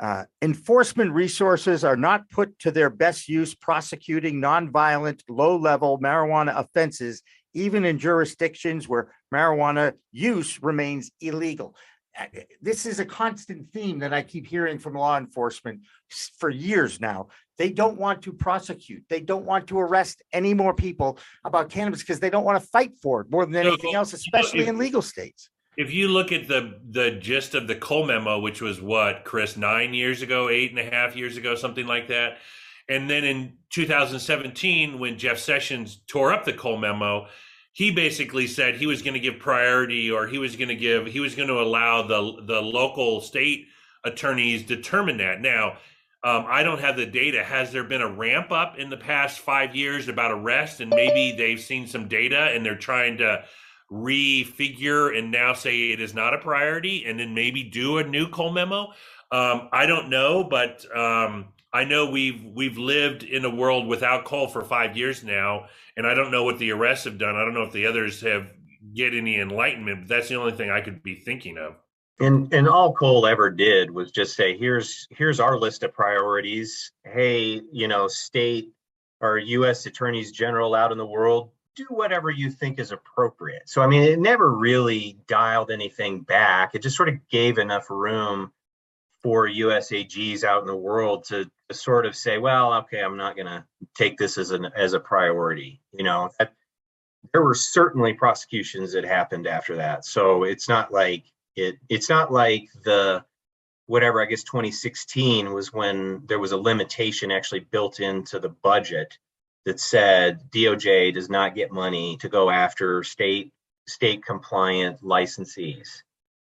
Uh, 0.00 0.24
enforcement 0.40 1.12
resources 1.14 1.84
are 1.84 2.00
not 2.08 2.28
put 2.28 2.48
to 2.58 2.72
their 2.72 2.90
best 2.90 3.28
use 3.28 3.54
prosecuting 3.54 4.40
nonviolent, 4.40 5.20
low-level 5.28 6.00
marijuana 6.00 6.52
offenses, 6.58 7.22
even 7.54 7.84
in 7.84 7.98
jurisdictions 7.98 8.88
where 8.88 9.14
marijuana 9.30 9.92
use 10.10 10.60
remains 10.60 11.12
illegal. 11.20 11.76
This 12.60 12.86
is 12.86 13.00
a 13.00 13.04
constant 13.04 13.72
theme 13.72 13.98
that 14.00 14.12
I 14.12 14.22
keep 14.22 14.46
hearing 14.46 14.78
from 14.78 14.94
law 14.94 15.16
enforcement 15.16 15.80
for 16.38 16.50
years 16.50 17.00
now. 17.00 17.28
They 17.58 17.70
don't 17.70 17.98
want 17.98 18.22
to 18.22 18.32
prosecute. 18.32 19.04
They 19.08 19.20
don't 19.20 19.44
want 19.44 19.66
to 19.68 19.78
arrest 19.78 20.22
any 20.32 20.52
more 20.52 20.74
people 20.74 21.18
about 21.44 21.70
cannabis 21.70 22.00
because 22.00 22.20
they 22.20 22.30
don't 22.30 22.44
want 22.44 22.62
to 22.62 22.68
fight 22.68 22.92
for 23.02 23.22
it 23.22 23.30
more 23.30 23.46
than 23.46 23.56
anything 23.56 23.94
else, 23.94 24.12
especially 24.12 24.66
in 24.66 24.78
legal 24.78 25.02
states. 25.02 25.48
If 25.78 25.92
you 25.92 26.08
look 26.08 26.32
at 26.32 26.48
the 26.48 26.80
the 26.90 27.12
gist 27.12 27.54
of 27.54 27.66
the 27.66 27.74
Cole 27.74 28.04
memo, 28.04 28.38
which 28.38 28.60
was 28.60 28.80
what 28.80 29.24
Chris 29.24 29.56
nine 29.56 29.94
years 29.94 30.20
ago, 30.20 30.50
eight 30.50 30.70
and 30.70 30.78
a 30.78 30.84
half 30.84 31.16
years 31.16 31.38
ago, 31.38 31.54
something 31.54 31.86
like 31.86 32.08
that, 32.08 32.38
and 32.88 33.08
then 33.08 33.24
in 33.24 33.54
2017, 33.70 34.98
when 34.98 35.16
Jeff 35.16 35.38
Sessions 35.38 36.02
tore 36.06 36.32
up 36.32 36.44
the 36.44 36.52
Cole 36.52 36.76
memo, 36.76 37.26
he 37.72 37.90
basically 37.90 38.46
said 38.46 38.76
he 38.76 38.86
was 38.86 39.02
going 39.02 39.14
to 39.14 39.20
give 39.20 39.38
priority, 39.38 40.10
or 40.10 40.26
he 40.26 40.38
was 40.38 40.56
going 40.56 40.68
to 40.68 40.76
give, 40.76 41.06
he 41.06 41.20
was 41.20 41.34
going 41.34 41.48
to 41.48 41.60
allow 41.60 42.02
the 42.02 42.42
the 42.46 42.60
local 42.60 43.20
state 43.20 43.66
attorneys 44.04 44.62
determine 44.62 45.16
that. 45.18 45.40
Now, 45.40 45.78
um, 46.24 46.44
I 46.48 46.62
don't 46.62 46.80
have 46.80 46.96
the 46.96 47.06
data. 47.06 47.42
Has 47.42 47.72
there 47.72 47.84
been 47.84 48.02
a 48.02 48.10
ramp 48.10 48.52
up 48.52 48.78
in 48.78 48.90
the 48.90 48.96
past 48.96 49.40
five 49.40 49.74
years 49.74 50.08
about 50.08 50.30
arrest, 50.30 50.80
and 50.80 50.90
maybe 50.90 51.36
they've 51.36 51.60
seen 51.60 51.86
some 51.86 52.08
data 52.08 52.50
and 52.54 52.64
they're 52.64 52.76
trying 52.76 53.18
to 53.18 53.44
refigure 53.90 55.16
and 55.16 55.30
now 55.30 55.52
say 55.52 55.90
it 55.90 56.00
is 56.00 56.14
not 56.14 56.32
a 56.32 56.38
priority 56.38 57.04
and 57.04 57.20
then 57.20 57.34
maybe 57.34 57.62
do 57.62 57.98
a 57.98 58.04
new 58.04 58.28
Cole 58.28 58.52
memo. 58.52 58.92
Um, 59.30 59.68
I 59.72 59.86
don't 59.86 60.08
know, 60.08 60.44
but 60.44 60.84
um, 60.96 61.48
I 61.72 61.84
know 61.84 62.10
we've 62.10 62.44
we've 62.44 62.76
lived 62.76 63.22
in 63.22 63.44
a 63.44 63.54
world 63.54 63.86
without 63.86 64.24
Cole 64.24 64.48
for 64.48 64.62
five 64.62 64.96
years 64.96 65.24
now, 65.24 65.66
and 65.96 66.06
I 66.06 66.14
don't 66.14 66.30
know 66.30 66.44
what 66.44 66.58
the 66.58 66.70
arrests 66.70 67.04
have 67.04 67.18
done. 67.18 67.36
I 67.36 67.44
don't 67.44 67.54
know 67.54 67.62
if 67.62 67.72
the 67.72 67.86
others 67.86 68.20
have 68.20 68.48
get 68.94 69.14
any 69.14 69.40
enlightenment, 69.40 70.00
but 70.00 70.08
that's 70.08 70.28
the 70.28 70.36
only 70.36 70.52
thing 70.52 70.70
I 70.70 70.80
could 70.80 71.02
be 71.02 71.14
thinking 71.14 71.56
of. 71.56 71.76
And 72.20 72.52
and 72.52 72.68
all 72.68 72.92
Cole 72.92 73.26
ever 73.26 73.50
did 73.50 73.90
was 73.90 74.10
just 74.10 74.36
say, 74.36 74.56
here's 74.56 75.08
here's 75.10 75.40
our 75.40 75.58
list 75.58 75.82
of 75.82 75.92
priorities. 75.94 76.92
Hey, 77.04 77.62
you 77.72 77.88
know, 77.88 78.06
state 78.06 78.72
or 79.20 79.38
U.S. 79.38 79.86
attorneys 79.86 80.30
general 80.30 80.74
out 80.74 80.92
in 80.92 80.98
the 80.98 81.06
world, 81.06 81.52
do 81.74 81.86
whatever 81.88 82.30
you 82.30 82.50
think 82.50 82.78
is 82.78 82.92
appropriate. 82.92 83.62
So 83.66 83.80
I 83.80 83.86
mean, 83.86 84.02
it 84.02 84.18
never 84.18 84.52
really 84.52 85.18
dialed 85.26 85.70
anything 85.70 86.20
back. 86.20 86.74
It 86.74 86.82
just 86.82 86.96
sort 86.96 87.08
of 87.08 87.28
gave 87.28 87.56
enough 87.56 87.88
room 87.88 88.52
for 89.22 89.48
USAGs 89.48 90.44
out 90.44 90.62
in 90.62 90.66
the 90.66 90.76
world 90.76 91.24
to, 91.24 91.44
to 91.44 91.50
sort 91.74 92.06
of 92.06 92.16
say, 92.16 92.38
well, 92.38 92.74
okay, 92.74 93.00
I'm 93.00 93.16
not 93.16 93.36
going 93.36 93.46
to 93.46 93.64
take 93.96 94.18
this 94.18 94.38
as 94.38 94.50
an 94.50 94.66
as 94.76 94.92
a 94.92 95.00
priority. 95.00 95.80
You 95.92 96.04
know, 96.04 96.30
that, 96.38 96.52
there 97.32 97.42
were 97.42 97.54
certainly 97.54 98.14
prosecutions 98.14 98.92
that 98.92 99.04
happened 99.04 99.46
after 99.46 99.76
that. 99.76 100.04
So 100.04 100.44
it's 100.44 100.68
not 100.68 100.92
like 100.92 101.24
it 101.56 101.76
it's 101.88 102.08
not 102.08 102.32
like 102.32 102.68
the 102.84 103.24
whatever 103.86 104.22
i 104.22 104.26
guess 104.26 104.42
2016 104.44 105.52
was 105.52 105.72
when 105.72 106.22
there 106.26 106.38
was 106.38 106.52
a 106.52 106.56
limitation 106.56 107.30
actually 107.30 107.60
built 107.60 108.00
into 108.00 108.38
the 108.38 108.48
budget 108.48 109.18
that 109.66 109.80
said 109.80 110.50
doj 110.50 111.12
does 111.12 111.28
not 111.28 111.54
get 111.54 111.72
money 111.72 112.16
to 112.18 112.28
go 112.28 112.48
after 112.48 113.02
state 113.02 113.52
state 113.86 114.24
compliant 114.24 115.02
licensees 115.02 116.02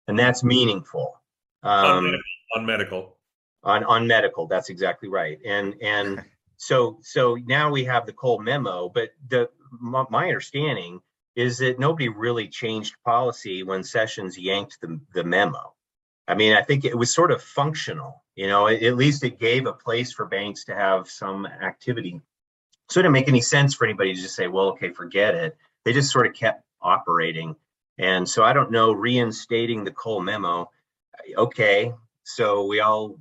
and 0.07 0.17
that's 0.17 0.43
meaningful 0.43 1.19
on, 1.63 1.85
um, 1.85 2.03
medical, 2.03 2.23
on 2.55 2.65
medical. 2.65 3.17
On 3.63 3.83
on 3.83 4.07
medical. 4.07 4.47
That's 4.47 4.69
exactly 4.69 5.09
right. 5.09 5.39
And 5.45 5.75
and 5.81 6.23
so 6.57 6.99
so 7.01 7.35
now 7.45 7.71
we 7.71 7.85
have 7.85 8.05
the 8.05 8.13
Cole 8.13 8.39
memo 8.39 8.89
but 8.89 9.09
the 9.27 9.49
my, 9.71 10.05
my 10.09 10.27
understanding 10.27 11.01
is 11.35 11.57
that 11.57 11.79
nobody 11.79 12.09
really 12.09 12.47
changed 12.47 12.95
policy 13.03 13.63
when 13.63 13.83
sessions 13.83 14.37
yanked 14.37 14.77
the, 14.81 14.99
the 15.13 15.23
memo. 15.23 15.73
I 16.27 16.35
mean 16.35 16.53
i 16.53 16.61
think 16.61 16.85
it 16.85 16.97
was 16.97 17.13
sort 17.13 17.31
of 17.31 17.41
functional 17.41 18.23
you 18.35 18.47
know 18.47 18.67
at, 18.67 18.81
at 18.83 18.95
least 18.95 19.23
it 19.23 19.39
gave 19.39 19.65
a 19.65 19.73
place 19.73 20.13
for 20.13 20.25
banks 20.25 20.65
to 20.65 20.75
have 20.75 21.09
some 21.09 21.45
activity. 21.45 22.21
So 22.89 22.99
it 22.99 23.03
didn't 23.03 23.13
make 23.13 23.29
any 23.29 23.41
sense 23.41 23.73
for 23.73 23.85
anybody 23.85 24.13
to 24.13 24.21
just 24.21 24.35
say 24.35 24.47
well 24.47 24.69
okay 24.69 24.91
forget 24.91 25.35
it. 25.35 25.57
They 25.83 25.93
just 25.93 26.11
sort 26.11 26.27
of 26.27 26.33
kept 26.33 26.63
operating. 26.81 27.55
And 27.97 28.29
so 28.29 28.43
i 28.43 28.53
don't 28.53 28.71
know 28.71 28.93
reinstating 28.93 29.83
the 29.83 29.91
Cole 29.91 30.21
memo 30.21 30.69
okay 31.37 31.93
so 32.23 32.65
we 32.65 32.79
all 32.79 33.19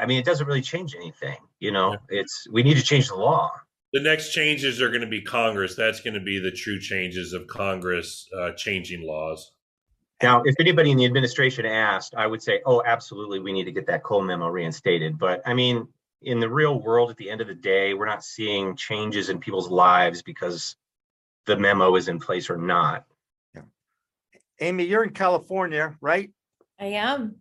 i 0.00 0.06
mean 0.06 0.18
it 0.18 0.24
doesn't 0.24 0.46
really 0.46 0.62
change 0.62 0.94
anything 0.94 1.36
you 1.60 1.70
know 1.72 1.96
it's 2.08 2.46
we 2.52 2.62
need 2.62 2.76
to 2.76 2.82
change 2.82 3.08
the 3.08 3.14
law 3.14 3.50
The 3.92 4.00
next 4.00 4.32
changes 4.32 4.82
are 4.82 4.88
going 4.88 5.02
to 5.02 5.06
be 5.06 5.22
Congress. 5.22 5.76
That's 5.76 6.00
going 6.00 6.14
to 6.14 6.20
be 6.20 6.40
the 6.40 6.50
true 6.50 6.80
changes 6.80 7.32
of 7.32 7.46
Congress 7.46 8.28
uh, 8.36 8.50
changing 8.56 9.06
laws. 9.06 9.52
now 10.22 10.42
if 10.44 10.56
anybody 10.58 10.90
in 10.90 10.96
the 10.96 11.04
administration 11.04 11.64
asked 11.66 12.14
i 12.16 12.26
would 12.26 12.42
say 12.42 12.60
oh 12.66 12.82
absolutely 12.84 13.38
we 13.40 13.52
need 13.52 13.64
to 13.64 13.72
get 13.72 13.86
that 13.86 14.02
Cole 14.02 14.22
memo 14.22 14.48
reinstated 14.48 15.18
but 15.18 15.42
i 15.46 15.54
mean 15.54 15.86
in 16.22 16.40
the 16.40 16.48
real 16.48 16.80
world 16.80 17.10
at 17.10 17.16
the 17.18 17.30
end 17.30 17.40
of 17.40 17.48
the 17.48 17.54
day 17.54 17.94
we're 17.94 18.06
not 18.06 18.24
seeing 18.24 18.74
changes 18.76 19.28
in 19.28 19.38
people's 19.38 19.68
lives 19.68 20.22
because 20.22 20.76
the 21.46 21.56
memo 21.56 21.94
is 21.96 22.08
in 22.08 22.18
place 22.18 22.48
or 22.50 22.56
not 22.56 23.04
Amy, 24.60 24.84
you're 24.84 25.02
in 25.02 25.10
California, 25.10 25.96
right? 26.00 26.30
I 26.78 26.86
am. 26.86 27.36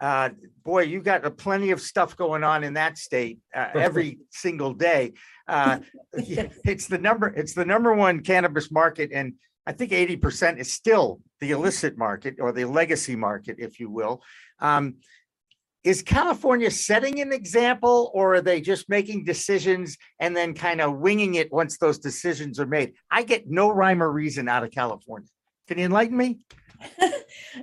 Uh, 0.00 0.30
boy, 0.64 0.82
you 0.82 1.00
got 1.00 1.24
a 1.24 1.30
plenty 1.30 1.70
of 1.70 1.80
stuff 1.80 2.16
going 2.16 2.44
on 2.44 2.64
in 2.64 2.74
that 2.74 2.98
state 2.98 3.38
uh, 3.54 3.68
every 3.74 4.18
single 4.30 4.74
day. 4.74 5.12
Uh, 5.48 5.78
it's 6.12 6.86
the 6.86 6.98
number, 6.98 7.28
it's 7.28 7.54
the 7.54 7.64
number 7.64 7.94
one 7.94 8.20
cannabis 8.20 8.70
market, 8.70 9.10
and 9.12 9.34
I 9.66 9.72
think 9.72 9.92
eighty 9.92 10.16
percent 10.16 10.58
is 10.58 10.72
still 10.72 11.20
the 11.40 11.52
illicit 11.52 11.96
market 11.96 12.36
or 12.40 12.52
the 12.52 12.64
legacy 12.64 13.16
market, 13.16 13.56
if 13.58 13.80
you 13.80 13.90
will. 13.90 14.22
Um, 14.60 14.96
is 15.86 16.02
California 16.02 16.68
setting 16.68 17.20
an 17.20 17.32
example, 17.32 18.10
or 18.12 18.34
are 18.34 18.40
they 18.40 18.60
just 18.60 18.88
making 18.88 19.24
decisions 19.24 19.96
and 20.18 20.36
then 20.36 20.52
kind 20.52 20.80
of 20.80 20.98
winging 20.98 21.36
it 21.36 21.52
once 21.52 21.78
those 21.78 22.00
decisions 22.00 22.58
are 22.58 22.66
made? 22.66 22.94
I 23.08 23.22
get 23.22 23.48
no 23.48 23.70
rhyme 23.70 24.02
or 24.02 24.10
reason 24.10 24.48
out 24.48 24.64
of 24.64 24.72
California. 24.72 25.28
Can 25.68 25.78
you 25.78 25.84
enlighten 25.84 26.16
me? 26.16 26.40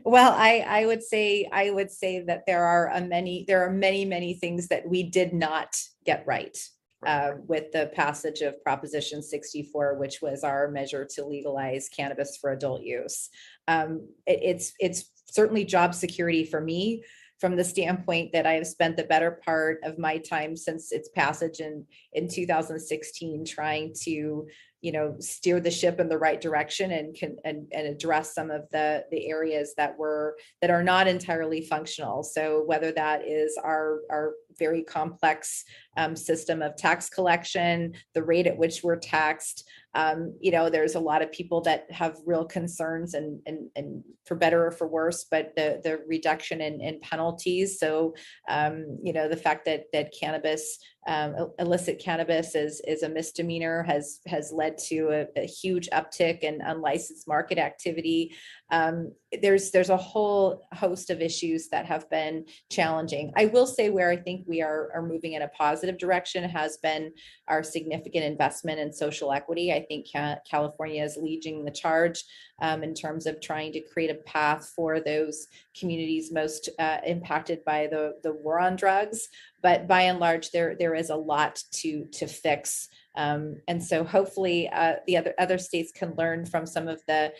Well, 0.04 0.34
I 0.34 0.66
I 0.68 0.86
would 0.86 1.04
say 1.04 1.48
I 1.52 1.70
would 1.70 1.92
say 1.92 2.22
that 2.22 2.46
there 2.46 2.64
are 2.66 2.90
a 2.90 3.02
many 3.02 3.46
there 3.48 3.66
are 3.66 3.72
many 3.72 4.06
many 4.06 4.34
things 4.36 4.68
that 4.70 4.88
we 4.88 5.04
did 5.04 5.34
not 5.34 5.82
get 6.06 6.26
right 6.26 6.58
uh, 7.06 7.32
with 7.48 7.72
the 7.72 7.92
passage 7.94 8.42
of 8.42 8.62
Proposition 8.64 9.22
64, 9.22 9.96
which 9.96 10.22
was 10.22 10.44
our 10.44 10.70
measure 10.70 11.06
to 11.16 11.26
legalize 11.26 11.90
cannabis 11.90 12.38
for 12.38 12.52
adult 12.52 12.84
use. 12.84 13.30
Um, 13.68 14.08
it- 14.26 14.40
it's 14.44 14.74
it's 14.80 15.12
certainly 15.30 15.66
job 15.66 15.94
security 15.96 16.46
for 16.46 16.62
me 16.62 17.04
from 17.40 17.56
the 17.58 17.64
standpoint 17.64 18.32
that 18.32 18.46
I 18.46 18.54
have 18.54 18.68
spent 18.68 18.96
the 18.96 19.04
better 19.04 19.32
part 19.44 19.80
of 19.84 19.98
my 19.98 20.18
time 20.18 20.56
since 20.56 20.92
its 20.92 21.10
passage 21.10 21.60
in 21.60 21.86
in 22.14 22.30
2016 22.30 23.46
trying 23.46 23.94
to 24.04 24.48
you 24.84 24.92
know 24.92 25.16
steer 25.20 25.62
the 25.62 25.72
ship 25.72 26.02
in 26.02 26.10
the 26.10 26.18
right 26.18 26.42
direction 26.42 26.92
and 26.92 27.16
can 27.16 27.38
and, 27.46 27.66
and 27.72 27.88
address 27.88 28.36
some 28.36 28.52
of 28.52 28.70
the 28.72 29.06
the 29.12 29.28
areas 29.30 29.74
that 29.78 29.98
were 29.98 30.38
that 30.62 30.70
are 30.70 30.84
not 30.84 31.08
entirely 31.08 31.62
functional. 31.62 32.22
So 32.22 32.64
whether 32.66 32.92
that 32.92 33.26
is 33.26 33.58
our 33.64 34.02
our 34.12 34.34
very 34.58 34.84
complex 34.84 35.64
um, 35.98 36.16
system 36.16 36.62
of 36.62 36.76
tax 36.76 37.10
collection 37.10 37.94
the 38.14 38.24
rate 38.24 38.48
at 38.48 38.58
which 38.58 38.84
we're 38.84 38.96
taxed 38.96 39.68
um, 39.96 40.36
you 40.42 40.52
know 40.52 40.70
there's 40.70 40.96
a 40.96 41.00
lot 41.00 41.22
of 41.22 41.32
people 41.32 41.62
that 41.62 41.90
have 41.92 42.18
real 42.26 42.46
concerns 42.46 43.14
and 43.14 43.40
and 43.46 43.70
and 43.76 44.04
for 44.26 44.36
better 44.36 44.66
or 44.66 44.72
for 44.72 44.88
worse 44.88 45.26
but 45.30 45.54
the 45.56 45.80
the 45.84 46.00
reduction 46.08 46.62
in 46.62 46.82
in 46.82 47.00
penalties 47.02 47.80
so 47.80 48.14
um, 48.50 48.98
you 49.04 49.14
know 49.14 49.28
the 49.30 49.38
fact 49.38 49.66
that 49.66 49.86
that 49.94 50.14
cannabis 50.20 50.80
um, 51.08 51.52
illicit 51.60 52.00
cannabis 52.00 52.56
is 52.56 52.82
is 52.88 53.04
a 53.04 53.10
misdemeanor 53.10 53.84
has 53.84 54.20
has 54.28 54.52
led 54.54 54.78
to 54.78 55.10
a, 55.10 55.42
a 55.42 55.46
huge 55.46 55.90
uptick 55.92 56.40
in 56.40 56.62
unlicensed 56.62 57.28
market 57.28 57.58
activity. 57.58 58.34
Um, 58.72 59.12
there's 59.42 59.72
there's 59.72 59.90
a 59.90 59.98
whole 59.98 60.68
host 60.74 61.10
of 61.10 61.22
issues 61.22 61.70
that 61.70 61.86
have 61.86 62.10
been 62.10 62.46
challenging. 62.72 63.32
I 63.36 63.46
will 63.46 63.68
say 63.68 63.90
where 63.90 64.10
I 64.10 64.18
think 64.18 64.46
we 64.48 64.62
are 64.62 64.90
are 64.94 65.02
moving 65.02 65.34
in 65.34 65.42
a 65.42 65.48
positive 65.50 65.98
direction 65.98 66.44
has 66.50 66.78
been 66.78 67.12
our 67.48 67.64
significant 67.64 68.26
investment 68.26 68.80
in 68.80 68.92
social 68.92 69.32
equity. 69.32 69.72
I 69.72 69.86
think 69.88 70.08
California 70.50 71.04
is 71.04 71.18
leading 71.18 71.66
the 71.66 71.72
charge 71.72 72.24
um, 72.62 72.84
in 72.84 72.94
terms 72.94 73.26
of 73.26 73.42
trying 73.42 73.74
to 73.74 73.82
create 73.82 74.12
a 74.12 74.24
path 74.26 74.72
for 74.76 75.00
those 75.00 75.48
communities 75.78 76.32
most 76.32 76.70
uh, 76.80 76.98
impacted 77.06 77.64
by 77.66 77.88
the 77.88 78.16
the 78.24 78.34
war 78.34 78.60
on 78.60 78.76
drugs 78.76 79.28
but 79.62 79.88
by 79.88 80.02
and 80.04 80.20
large 80.20 80.52
there 80.52 80.76
there 80.78 80.94
is 80.94 81.10
a 81.10 81.16
lot 81.16 81.62
to 81.72 82.06
to 82.12 82.28
fix 82.28 82.90
um, 83.16 83.56
and 83.68 83.84
so 83.84 84.04
hopefully 84.04 84.70
uh, 84.70 84.96
the 85.08 85.18
other 85.18 85.34
other 85.40 85.58
states 85.58 85.92
can 85.92 86.16
learn 86.16 86.46
from 86.46 86.66
some 86.66 86.88
of 86.88 87.02
the 87.08 87.32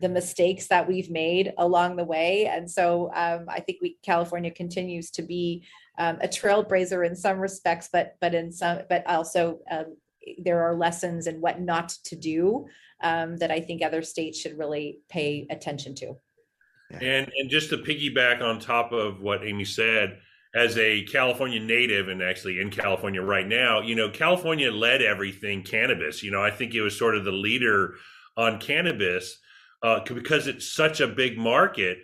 the 0.00 0.08
mistakes 0.08 0.66
that 0.68 0.88
we've 0.88 1.10
made 1.10 1.52
along 1.58 1.96
the 1.96 2.04
way. 2.04 2.46
And 2.46 2.70
so 2.70 3.10
um, 3.14 3.46
I 3.48 3.60
think 3.60 3.78
we 3.82 3.98
California 4.02 4.50
continues 4.50 5.10
to 5.12 5.22
be 5.22 5.64
um, 5.98 6.18
a 6.22 6.28
trailblazer 6.28 7.06
in 7.06 7.14
some 7.14 7.38
respects, 7.38 7.88
but 7.92 8.16
but 8.20 8.34
in 8.34 8.50
some 8.52 8.80
but 8.88 9.06
also 9.06 9.60
um, 9.70 9.96
there 10.38 10.62
are 10.62 10.74
lessons 10.74 11.26
in 11.26 11.40
what 11.40 11.60
not 11.60 11.90
to 12.04 12.16
do 12.16 12.66
um, 13.02 13.36
that 13.36 13.50
I 13.50 13.60
think 13.60 13.82
other 13.82 14.02
states 14.02 14.38
should 14.38 14.58
really 14.58 15.00
pay 15.08 15.46
attention 15.50 15.94
to. 15.96 16.16
And 16.92 17.30
and 17.36 17.50
just 17.50 17.70
to 17.70 17.78
piggyback 17.78 18.42
on 18.42 18.58
top 18.58 18.92
of 18.92 19.20
what 19.20 19.46
Amy 19.46 19.64
said, 19.64 20.18
as 20.54 20.76
a 20.78 21.02
California 21.04 21.60
native 21.60 22.08
and 22.08 22.22
actually 22.22 22.60
in 22.60 22.70
California 22.70 23.22
right 23.22 23.46
now, 23.46 23.80
you 23.80 23.94
know, 23.94 24.10
California 24.10 24.72
led 24.72 25.00
everything 25.02 25.62
cannabis. 25.62 26.22
You 26.22 26.32
know, 26.32 26.42
I 26.42 26.50
think 26.50 26.74
it 26.74 26.82
was 26.82 26.98
sort 26.98 27.16
of 27.16 27.24
the 27.24 27.32
leader 27.32 27.94
on 28.36 28.58
cannabis 28.58 29.38
uh, 29.82 30.00
because 30.06 30.46
it's 30.46 30.70
such 30.70 31.00
a 31.00 31.06
big 31.06 31.38
market 31.38 31.98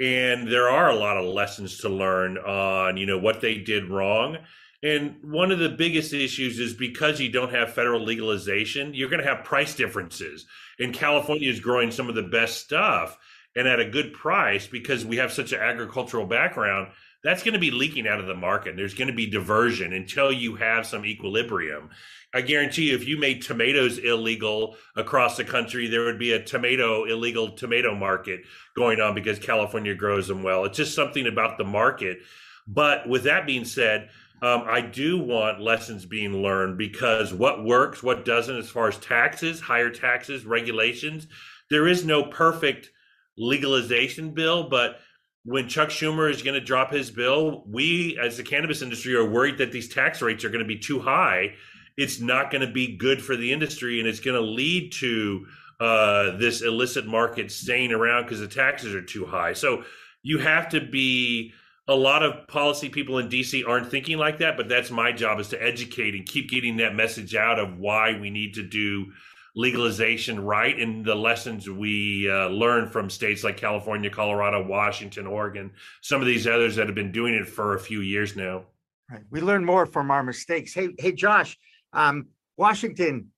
and 0.00 0.50
there 0.50 0.68
are 0.68 0.90
a 0.90 0.96
lot 0.96 1.16
of 1.16 1.24
lessons 1.24 1.78
to 1.78 1.88
learn 1.88 2.38
on, 2.38 2.96
you 2.96 3.06
know, 3.06 3.18
what 3.18 3.40
they 3.40 3.58
did 3.58 3.88
wrong. 3.88 4.38
And 4.82 5.16
one 5.22 5.52
of 5.52 5.60
the 5.60 5.68
biggest 5.68 6.12
issues 6.12 6.58
is 6.58 6.74
because 6.74 7.20
you 7.20 7.30
don't 7.30 7.54
have 7.54 7.72
federal 7.72 8.02
legalization, 8.02 8.94
you're 8.94 9.08
going 9.08 9.22
to 9.22 9.28
have 9.28 9.44
price 9.44 9.76
differences. 9.76 10.46
And 10.80 10.92
California 10.92 11.48
is 11.48 11.60
growing 11.60 11.92
some 11.92 12.08
of 12.08 12.16
the 12.16 12.22
best 12.22 12.58
stuff 12.58 13.16
and 13.54 13.68
at 13.68 13.78
a 13.78 13.88
good 13.88 14.12
price 14.12 14.66
because 14.66 15.04
we 15.04 15.18
have 15.18 15.30
such 15.30 15.52
an 15.52 15.60
agricultural 15.60 16.26
background 16.26 16.88
that's 17.24 17.42
going 17.42 17.54
to 17.54 17.60
be 17.60 17.70
leaking 17.70 18.08
out 18.08 18.20
of 18.20 18.26
the 18.26 18.34
market. 18.34 18.76
There's 18.76 18.94
going 18.94 19.08
to 19.08 19.14
be 19.14 19.26
diversion 19.30 19.92
until 19.92 20.32
you 20.32 20.56
have 20.56 20.86
some 20.86 21.06
equilibrium. 21.06 21.90
I 22.34 22.40
guarantee 22.40 22.90
you, 22.90 22.96
if 22.96 23.06
you 23.06 23.18
made 23.18 23.42
tomatoes 23.42 23.98
illegal 23.98 24.76
across 24.96 25.36
the 25.36 25.44
country, 25.44 25.86
there 25.86 26.04
would 26.04 26.18
be 26.18 26.32
a 26.32 26.42
tomato 26.42 27.04
illegal 27.04 27.50
tomato 27.50 27.94
market 27.94 28.40
going 28.74 29.00
on 29.00 29.14
because 29.14 29.38
California 29.38 29.94
grows 29.94 30.28
them 30.28 30.42
well. 30.42 30.64
It's 30.64 30.76
just 30.76 30.94
something 30.94 31.26
about 31.26 31.58
the 31.58 31.64
market. 31.64 32.18
But 32.66 33.08
with 33.08 33.24
that 33.24 33.46
being 33.46 33.64
said, 33.64 34.08
um, 34.40 34.64
I 34.66 34.80
do 34.80 35.18
want 35.18 35.60
lessons 35.60 36.04
being 36.04 36.42
learned 36.42 36.76
because 36.76 37.32
what 37.32 37.64
works, 37.64 38.02
what 38.02 38.24
doesn't, 38.24 38.56
as 38.56 38.68
far 38.68 38.88
as 38.88 38.98
taxes, 38.98 39.60
higher 39.60 39.90
taxes, 39.90 40.44
regulations, 40.44 41.28
there 41.70 41.86
is 41.86 42.04
no 42.04 42.24
perfect 42.24 42.90
legalization 43.38 44.32
bill, 44.34 44.68
but 44.68 45.00
when 45.44 45.68
Chuck 45.68 45.88
Schumer 45.88 46.30
is 46.30 46.42
going 46.42 46.54
to 46.54 46.64
drop 46.64 46.92
his 46.92 47.10
bill, 47.10 47.64
we 47.66 48.18
as 48.22 48.36
the 48.36 48.42
cannabis 48.42 48.82
industry 48.82 49.14
are 49.14 49.28
worried 49.28 49.58
that 49.58 49.72
these 49.72 49.88
tax 49.88 50.22
rates 50.22 50.44
are 50.44 50.50
going 50.50 50.62
to 50.62 50.68
be 50.68 50.78
too 50.78 51.00
high. 51.00 51.54
It's 51.96 52.20
not 52.20 52.50
going 52.50 52.66
to 52.66 52.72
be 52.72 52.96
good 52.96 53.22
for 53.22 53.36
the 53.36 53.52
industry, 53.52 53.98
and 53.98 54.08
it's 54.08 54.20
going 54.20 54.40
to 54.40 54.46
lead 54.46 54.92
to 54.92 55.46
uh, 55.80 56.36
this 56.36 56.62
illicit 56.62 57.06
market 57.06 57.50
staying 57.50 57.92
around 57.92 58.24
because 58.24 58.40
the 58.40 58.46
taxes 58.46 58.94
are 58.94 59.02
too 59.02 59.26
high. 59.26 59.52
So 59.52 59.84
you 60.22 60.38
have 60.38 60.68
to 60.70 60.80
be. 60.80 61.52
A 61.88 61.96
lot 61.96 62.22
of 62.22 62.46
policy 62.46 62.88
people 62.88 63.18
in 63.18 63.28
DC 63.28 63.66
aren't 63.66 63.90
thinking 63.90 64.16
like 64.16 64.38
that, 64.38 64.56
but 64.56 64.68
that's 64.68 64.92
my 64.92 65.10
job 65.10 65.40
is 65.40 65.48
to 65.48 65.60
educate 65.60 66.14
and 66.14 66.24
keep 66.24 66.48
getting 66.48 66.76
that 66.76 66.94
message 66.94 67.34
out 67.34 67.58
of 67.58 67.76
why 67.76 68.16
we 68.16 68.30
need 68.30 68.54
to 68.54 68.62
do 68.62 69.12
legalization 69.54 70.42
right 70.42 70.78
and 70.78 71.04
the 71.04 71.14
lessons 71.14 71.68
we 71.68 72.30
uh, 72.30 72.48
learn 72.48 72.88
from 72.88 73.10
states 73.10 73.44
like 73.44 73.56
California, 73.56 74.08
Colorado, 74.08 74.66
Washington, 74.66 75.26
Oregon, 75.26 75.70
some 76.00 76.20
of 76.20 76.26
these 76.26 76.46
others 76.46 76.76
that 76.76 76.86
have 76.86 76.94
been 76.94 77.12
doing 77.12 77.34
it 77.34 77.46
for 77.46 77.74
a 77.74 77.80
few 77.80 78.00
years 78.00 78.34
now. 78.34 78.64
Right. 79.10 79.22
We 79.30 79.42
learn 79.42 79.64
more 79.64 79.84
from 79.84 80.10
our 80.10 80.22
mistakes. 80.22 80.72
Hey, 80.72 80.90
hey, 80.98 81.12
Josh, 81.12 81.58
um, 81.92 82.28
Washington, 82.56 83.28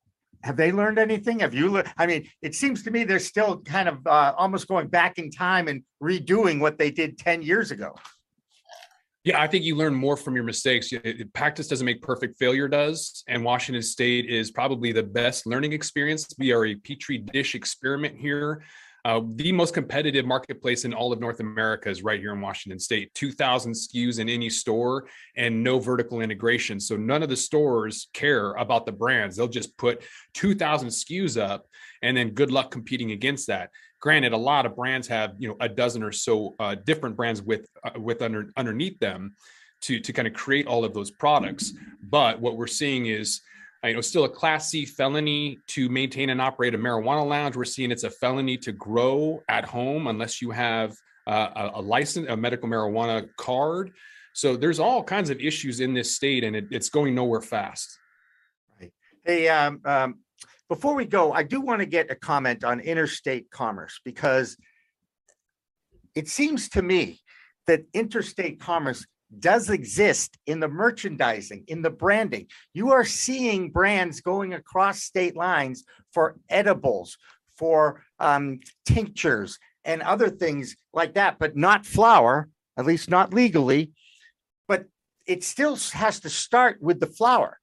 have 0.45 0.57
they 0.57 0.71
learned 0.71 0.99
anything? 0.99 1.41
Have 1.41 1.55
you 1.55 1.69
learned? 1.71 1.93
I 1.97 2.07
mean, 2.07 2.29
it 2.43 2.55
seems 2.55 2.83
to 2.85 2.91
me 2.91 3.03
they're 3.03 3.19
still 3.19 3.61
kind 3.63 3.89
of 3.89 4.07
uh, 4.07 4.35
almost 4.37 4.69
going 4.69 4.89
back 4.89 5.19
in 5.19 5.31
time 5.31 5.69
and 5.69 5.83
redoing 6.03 6.61
what 6.61 6.79
they 6.79 6.91
did 6.91 7.19
10 7.19 7.43
years 7.43 7.71
ago. 7.71 7.95
Yeah, 9.25 9.41
I 9.41 9.47
think 9.47 9.65
you 9.65 9.75
learn 9.75 9.95
more 9.95 10.19
from 10.19 10.35
your 10.35 10.45
mistakes. 10.45 10.93
Practice 11.33 11.67
doesn't 11.67 11.87
make 11.87 12.03
perfect, 12.03 12.39
failure 12.39 12.69
does. 12.69 13.25
And 13.27 13.43
Washington 13.43 13.83
State 13.83 14.27
is 14.29 14.51
probably 14.51 14.93
the 14.93 15.03
best 15.03 15.47
learning 15.47 15.73
experience. 15.73 16.29
We 16.39 16.53
are 16.53 16.67
a 16.67 16.75
petri 16.75 17.19
dish 17.19 17.55
experiment 17.55 18.19
here. 18.19 18.63
Uh, 19.07 19.23
the 19.37 19.53
most 19.53 19.73
competitive 19.73 20.27
marketplace 20.27 20.85
in 20.85 20.93
all 20.93 21.11
of 21.11 21.21
North 21.21 21.41
America 21.41 21.89
is 21.89 22.03
right 22.03 22.21
here 22.21 22.35
in 22.35 22.41
Washington 22.43 22.79
State. 22.79 23.15
2,000 23.15 23.73
SKUs 23.73 24.19
in 24.19 24.29
any 24.29 24.51
store 24.51 25.07
and 25.37 25.63
no 25.63 25.79
vertical 25.79 26.21
integration. 26.21 26.79
So 26.79 26.97
none 26.97 27.23
of 27.23 27.31
the 27.31 27.37
stores 27.37 28.09
care 28.13 28.53
about 28.53 28.85
the 28.85 28.93
brands. 28.93 29.37
They'll 29.37 29.49
just 29.49 29.77
put 29.79 30.03
2,000 30.35 30.89
SKUs 30.89 31.41
up 31.41 31.67
and 32.03 32.15
then 32.15 32.31
good 32.31 32.51
luck 32.51 32.71
competing 32.71 33.13
against 33.13 33.47
that 33.47 33.71
granted 34.05 34.35
a 34.35 34.37
lot 34.37 34.67
of 34.67 34.77
brands 34.77 35.09
have 35.09 35.35
you 35.39 35.49
know 35.49 35.57
a 35.61 35.69
dozen 35.69 36.03
or 36.03 36.13
so 36.13 36.55
uh, 36.61 36.75
different 36.85 37.17
brands 37.17 37.41
with 37.41 37.67
uh, 37.85 37.99
with 37.99 38.21
under 38.21 38.51
underneath 38.55 38.99
them 38.99 39.35
to 39.81 39.99
to 39.99 40.13
kind 40.13 40.29
of 40.29 40.35
create 40.35 40.67
all 40.67 40.85
of 40.85 40.93
those 40.93 41.11
products. 41.11 41.73
But 42.03 42.39
what 42.39 42.59
we're 42.59 42.67
seeing 42.67 43.07
is 43.07 43.41
you 43.83 43.95
know 43.95 44.03
still 44.03 44.25
a 44.25 44.29
class 44.29 44.69
c 44.69 44.85
felony 44.85 45.59
to 45.69 45.89
maintain 45.89 46.29
and 46.29 46.41
operate 46.41 46.75
a 46.75 46.79
marijuana 46.79 47.27
lounge. 47.27 47.57
We're 47.57 47.65
seeing 47.65 47.91
it's 47.91 48.05
a 48.05 48.11
felony 48.11 48.59
to 48.59 48.73
grow 48.73 49.43
at 49.49 49.65
home 49.65 50.07
unless 50.07 50.43
you 50.43 50.51
have 50.51 50.95
uh, 51.27 51.49
a, 51.57 51.81
a 51.81 51.81
license 51.81 52.29
a 52.29 52.37
medical 52.37 52.69
marijuana 52.69 53.27
card. 53.39 53.93
So 54.35 54.55
there's 54.55 54.81
all 54.81 55.03
kinds 55.03 55.31
of 55.31 55.41
issues 55.41 55.81
in 55.81 55.95
this 55.95 56.15
state 56.15 56.45
and 56.45 56.55
it, 56.55 56.67
it's 56.71 56.91
going 56.91 57.15
nowhere 57.15 57.41
fast. 57.41 57.99
Hey 59.25 59.49
um, 59.49 59.81
um 59.87 60.17
before 60.69 60.95
we 60.95 61.05
go, 61.05 61.33
I 61.33 61.43
do 61.43 61.61
want 61.61 61.81
to 61.81 61.87
get 61.87 62.11
a 62.11 62.15
comment 62.15 62.65
on 62.65 62.81
interstate 62.81 63.51
commerce 63.51 64.01
because 64.05 64.57
it 66.15 66.29
seems 66.29 66.69
to 66.71 66.83
me 66.83 67.21
that 67.67 67.83
interstate 67.93 68.61
commerce 68.61 69.07
does 69.39 69.71
exist 69.71 70.39
in 70.47 70.61
the 70.61 70.69
merchandising, 70.69 71.65
in 71.67 71.83
the 71.83 71.91
branding. 71.91 72.47
You 72.73 72.93
are 72.93 73.05
seeing 73.05 73.71
brands 73.71 74.21
going 74.21 74.55
across 74.55 75.03
state 75.03 75.37
lines 75.37 75.85
for 76.13 76.37
edibles, 76.49 77.17
for 77.57 78.03
um, 78.19 78.61
tinctures, 78.87 79.59
and 79.85 80.03
other 80.03 80.31
things 80.31 80.77
like 80.93 81.15
that, 81.15 81.39
but 81.39 81.57
not 81.57 81.85
flour, 81.85 82.49
at 82.77 82.87
least 82.87 83.11
not 83.11 83.35
legally. 83.35 83.93
But 84.67 84.87
it 85.27 85.45
still 85.45 85.77
has 85.93 86.21
to 86.21 86.31
start 86.31 86.81
with 86.81 87.01
the 87.01 87.07
flour. 87.07 87.59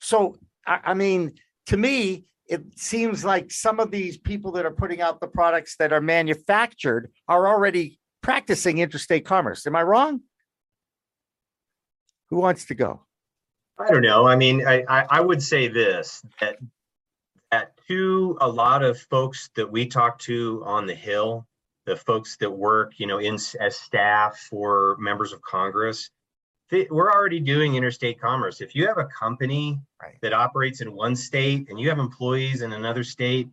So, 0.00 0.36
I, 0.66 0.80
I 0.84 0.94
mean, 0.94 1.32
to 1.66 1.76
me, 1.76 2.24
it 2.48 2.62
seems 2.78 3.24
like 3.24 3.50
some 3.50 3.80
of 3.80 3.90
these 3.90 4.18
people 4.18 4.52
that 4.52 4.66
are 4.66 4.70
putting 4.70 5.00
out 5.00 5.20
the 5.20 5.26
products 5.26 5.76
that 5.76 5.92
are 5.92 6.00
manufactured 6.00 7.10
are 7.28 7.48
already 7.48 7.98
practicing 8.22 8.78
interstate 8.78 9.24
commerce. 9.24 9.66
Am 9.66 9.76
I 9.76 9.82
wrong? 9.82 10.20
Who 12.30 12.36
wants 12.36 12.66
to 12.66 12.74
go? 12.74 13.00
I 13.78 13.90
don't 13.90 14.02
know. 14.02 14.26
I 14.26 14.36
mean, 14.36 14.66
I, 14.66 14.84
I, 14.88 15.06
I 15.10 15.20
would 15.20 15.42
say 15.42 15.68
this 15.68 16.22
that 16.40 16.58
that 17.50 17.72
to 17.88 18.36
a 18.40 18.48
lot 18.48 18.82
of 18.82 18.98
folks 18.98 19.50
that 19.56 19.70
we 19.70 19.86
talk 19.86 20.18
to 20.20 20.62
on 20.64 20.86
the 20.86 20.94
Hill, 20.94 21.46
the 21.86 21.96
folks 21.96 22.36
that 22.38 22.50
work, 22.50 22.94
you 22.98 23.06
know, 23.06 23.18
in 23.18 23.34
as 23.60 23.76
staff 23.76 24.38
for 24.50 24.96
members 24.98 25.32
of 25.32 25.42
Congress, 25.42 26.10
we're 26.90 27.12
already 27.12 27.40
doing 27.40 27.74
interstate 27.74 28.20
commerce. 28.20 28.60
If 28.60 28.74
you 28.74 28.86
have 28.86 28.98
a 28.98 29.06
company 29.06 29.78
right. 30.02 30.16
that 30.22 30.32
operates 30.32 30.80
in 30.80 30.92
one 30.92 31.14
state 31.16 31.68
and 31.68 31.78
you 31.78 31.88
have 31.88 31.98
employees 31.98 32.62
in 32.62 32.72
another 32.72 33.04
state, 33.04 33.48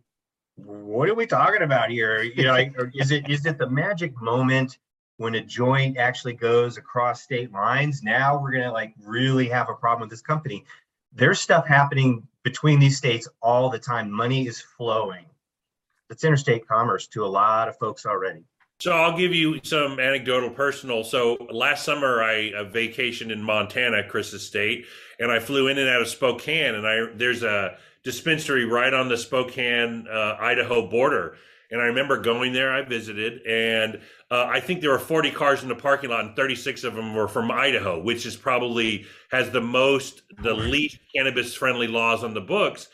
what 0.56 1.08
are 1.08 1.14
we 1.14 1.26
talking 1.26 1.62
about 1.62 1.90
here? 1.90 2.22
You 2.22 2.44
know, 2.44 2.52
like, 2.52 2.74
is 2.94 3.10
it 3.10 3.28
is 3.28 3.46
it 3.46 3.58
the 3.58 3.68
magic 3.68 4.20
moment 4.20 4.78
when 5.16 5.34
a 5.34 5.40
joint 5.40 5.96
actually 5.96 6.34
goes 6.34 6.76
across 6.76 7.22
state 7.22 7.52
lines? 7.52 8.02
Now 8.02 8.40
we're 8.40 8.52
gonna 8.52 8.72
like 8.72 8.94
really 9.02 9.48
have 9.48 9.68
a 9.70 9.74
problem 9.74 10.02
with 10.02 10.10
this 10.10 10.22
company. 10.22 10.64
There's 11.12 11.40
stuff 11.40 11.66
happening 11.66 12.26
between 12.42 12.80
these 12.80 12.96
states 12.96 13.28
all 13.40 13.70
the 13.70 13.78
time. 13.78 14.10
Money 14.10 14.46
is 14.46 14.60
flowing. 14.60 15.26
It's 16.10 16.24
interstate 16.24 16.68
commerce 16.68 17.06
to 17.08 17.24
a 17.24 17.26
lot 17.26 17.68
of 17.68 17.78
folks 17.78 18.04
already. 18.04 18.44
So 18.82 18.90
I'll 18.90 19.16
give 19.16 19.32
you 19.32 19.60
some 19.62 20.00
anecdotal 20.00 20.50
personal. 20.50 21.04
So 21.04 21.36
last 21.52 21.84
summer 21.84 22.20
I 22.20 22.50
vacationed 22.72 23.30
in 23.30 23.40
Montana, 23.40 24.02
Chris's 24.08 24.44
state, 24.44 24.86
and 25.20 25.30
I 25.30 25.38
flew 25.38 25.68
in 25.68 25.78
and 25.78 25.88
out 25.88 26.02
of 26.02 26.08
Spokane 26.08 26.74
and 26.74 26.84
I 26.84 27.06
there's 27.14 27.44
a 27.44 27.76
dispensary 28.02 28.64
right 28.64 28.92
on 28.92 29.08
the 29.08 29.16
Spokane 29.16 30.08
uh, 30.08 30.36
Idaho 30.40 30.90
border. 30.90 31.36
And 31.70 31.80
I 31.80 31.84
remember 31.84 32.18
going 32.18 32.52
there, 32.52 32.72
I 32.72 32.82
visited, 32.82 33.46
and 33.46 34.00
uh, 34.32 34.46
I 34.50 34.58
think 34.58 34.80
there 34.80 34.90
were 34.90 34.98
40 34.98 35.30
cars 35.30 35.62
in 35.62 35.68
the 35.68 35.76
parking 35.76 36.10
lot, 36.10 36.24
and 36.24 36.34
36 36.34 36.82
of 36.82 36.96
them 36.96 37.14
were 37.14 37.28
from 37.28 37.52
Idaho, 37.52 38.02
which 38.02 38.26
is 38.26 38.34
probably 38.34 39.06
has 39.30 39.48
the 39.50 39.60
most, 39.60 40.22
the 40.42 40.52
least 40.52 40.98
cannabis 41.14 41.54
friendly 41.54 41.86
laws 41.86 42.24
on 42.24 42.34
the 42.34 42.40
books. 42.40 42.88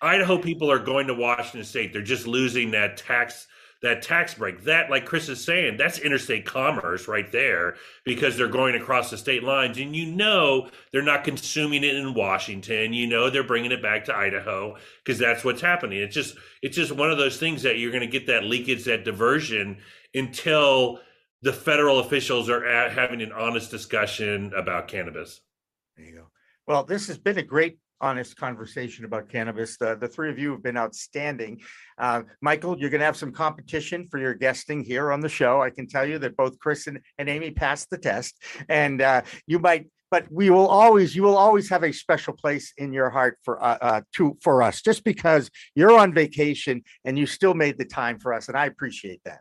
Idaho 0.00 0.38
people 0.38 0.70
are 0.70 0.78
going 0.78 1.08
to 1.08 1.14
Washington 1.14 1.64
State. 1.64 1.92
They're 1.92 2.02
just 2.02 2.28
losing 2.28 2.70
that 2.70 2.96
tax 2.96 3.48
that 3.84 4.02
tax 4.02 4.34
break. 4.34 4.64
That, 4.64 4.90
like 4.90 5.04
Chris 5.04 5.28
is 5.28 5.44
saying, 5.44 5.76
that's 5.76 5.98
interstate 5.98 6.46
commerce 6.46 7.06
right 7.06 7.30
there 7.30 7.76
because 8.04 8.36
they're 8.36 8.48
going 8.48 8.74
across 8.74 9.10
the 9.10 9.18
state 9.18 9.44
lines, 9.44 9.78
and 9.78 9.94
you 9.94 10.06
know 10.06 10.70
they're 10.90 11.02
not 11.02 11.22
consuming 11.22 11.84
it 11.84 11.94
in 11.94 12.14
Washington. 12.14 12.92
You 12.92 13.06
know 13.06 13.30
they're 13.30 13.44
bringing 13.44 13.72
it 13.72 13.82
back 13.82 14.06
to 14.06 14.16
Idaho 14.16 14.76
because 15.04 15.18
that's 15.18 15.44
what's 15.44 15.60
happening. 15.60 16.00
It's 16.00 16.14
just 16.14 16.36
it's 16.62 16.76
just 16.76 16.92
one 16.92 17.10
of 17.10 17.18
those 17.18 17.38
things 17.38 17.62
that 17.62 17.78
you're 17.78 17.92
going 17.92 18.00
to 18.00 18.06
get 18.06 18.26
that 18.26 18.44
leakage, 18.44 18.84
that 18.84 19.04
diversion 19.04 19.78
until 20.14 21.00
the 21.42 21.52
federal 21.52 22.00
officials 22.00 22.48
are 22.48 22.64
at, 22.64 22.92
having 22.92 23.20
an 23.20 23.32
honest 23.32 23.70
discussion 23.70 24.52
about 24.56 24.88
cannabis. 24.88 25.42
There 25.96 26.06
you 26.06 26.14
go. 26.16 26.26
Well, 26.66 26.84
this 26.84 27.06
has 27.08 27.18
been 27.18 27.36
a 27.36 27.42
great 27.42 27.78
honest 28.04 28.36
conversation 28.36 29.06
about 29.06 29.30
cannabis. 29.30 29.78
The, 29.78 29.96
the 29.96 30.06
three 30.06 30.28
of 30.28 30.38
you 30.38 30.50
have 30.52 30.62
been 30.62 30.76
outstanding. 30.76 31.62
Uh, 31.96 32.22
Michael, 32.42 32.78
you're 32.78 32.90
going 32.90 33.00
to 33.00 33.06
have 33.06 33.16
some 33.16 33.32
competition 33.32 34.06
for 34.10 34.18
your 34.18 34.34
guesting 34.34 34.84
here 34.84 35.10
on 35.10 35.20
the 35.20 35.28
show. 35.28 35.62
I 35.62 35.70
can 35.70 35.86
tell 35.86 36.06
you 36.06 36.18
that 36.18 36.36
both 36.36 36.58
Chris 36.58 36.86
and, 36.86 37.00
and 37.18 37.30
Amy 37.30 37.50
passed 37.50 37.88
the 37.88 37.96
test, 37.96 38.42
and 38.68 39.00
uh, 39.00 39.22
you 39.46 39.58
might. 39.58 39.86
But 40.10 40.30
we 40.30 40.48
will 40.50 40.68
always, 40.68 41.16
you 41.16 41.22
will 41.22 41.36
always 41.36 41.68
have 41.70 41.82
a 41.82 41.90
special 41.90 42.34
place 42.34 42.72
in 42.76 42.92
your 42.92 43.10
heart 43.10 43.38
for 43.42 43.60
uh, 43.60 43.78
uh, 43.80 44.00
to 44.12 44.36
for 44.42 44.62
us, 44.62 44.82
just 44.82 45.02
because 45.02 45.50
you're 45.74 45.98
on 45.98 46.12
vacation 46.12 46.84
and 47.04 47.18
you 47.18 47.26
still 47.26 47.54
made 47.54 47.78
the 47.78 47.84
time 47.86 48.20
for 48.20 48.32
us, 48.32 48.48
and 48.48 48.56
I 48.56 48.66
appreciate 48.66 49.22
that. 49.24 49.40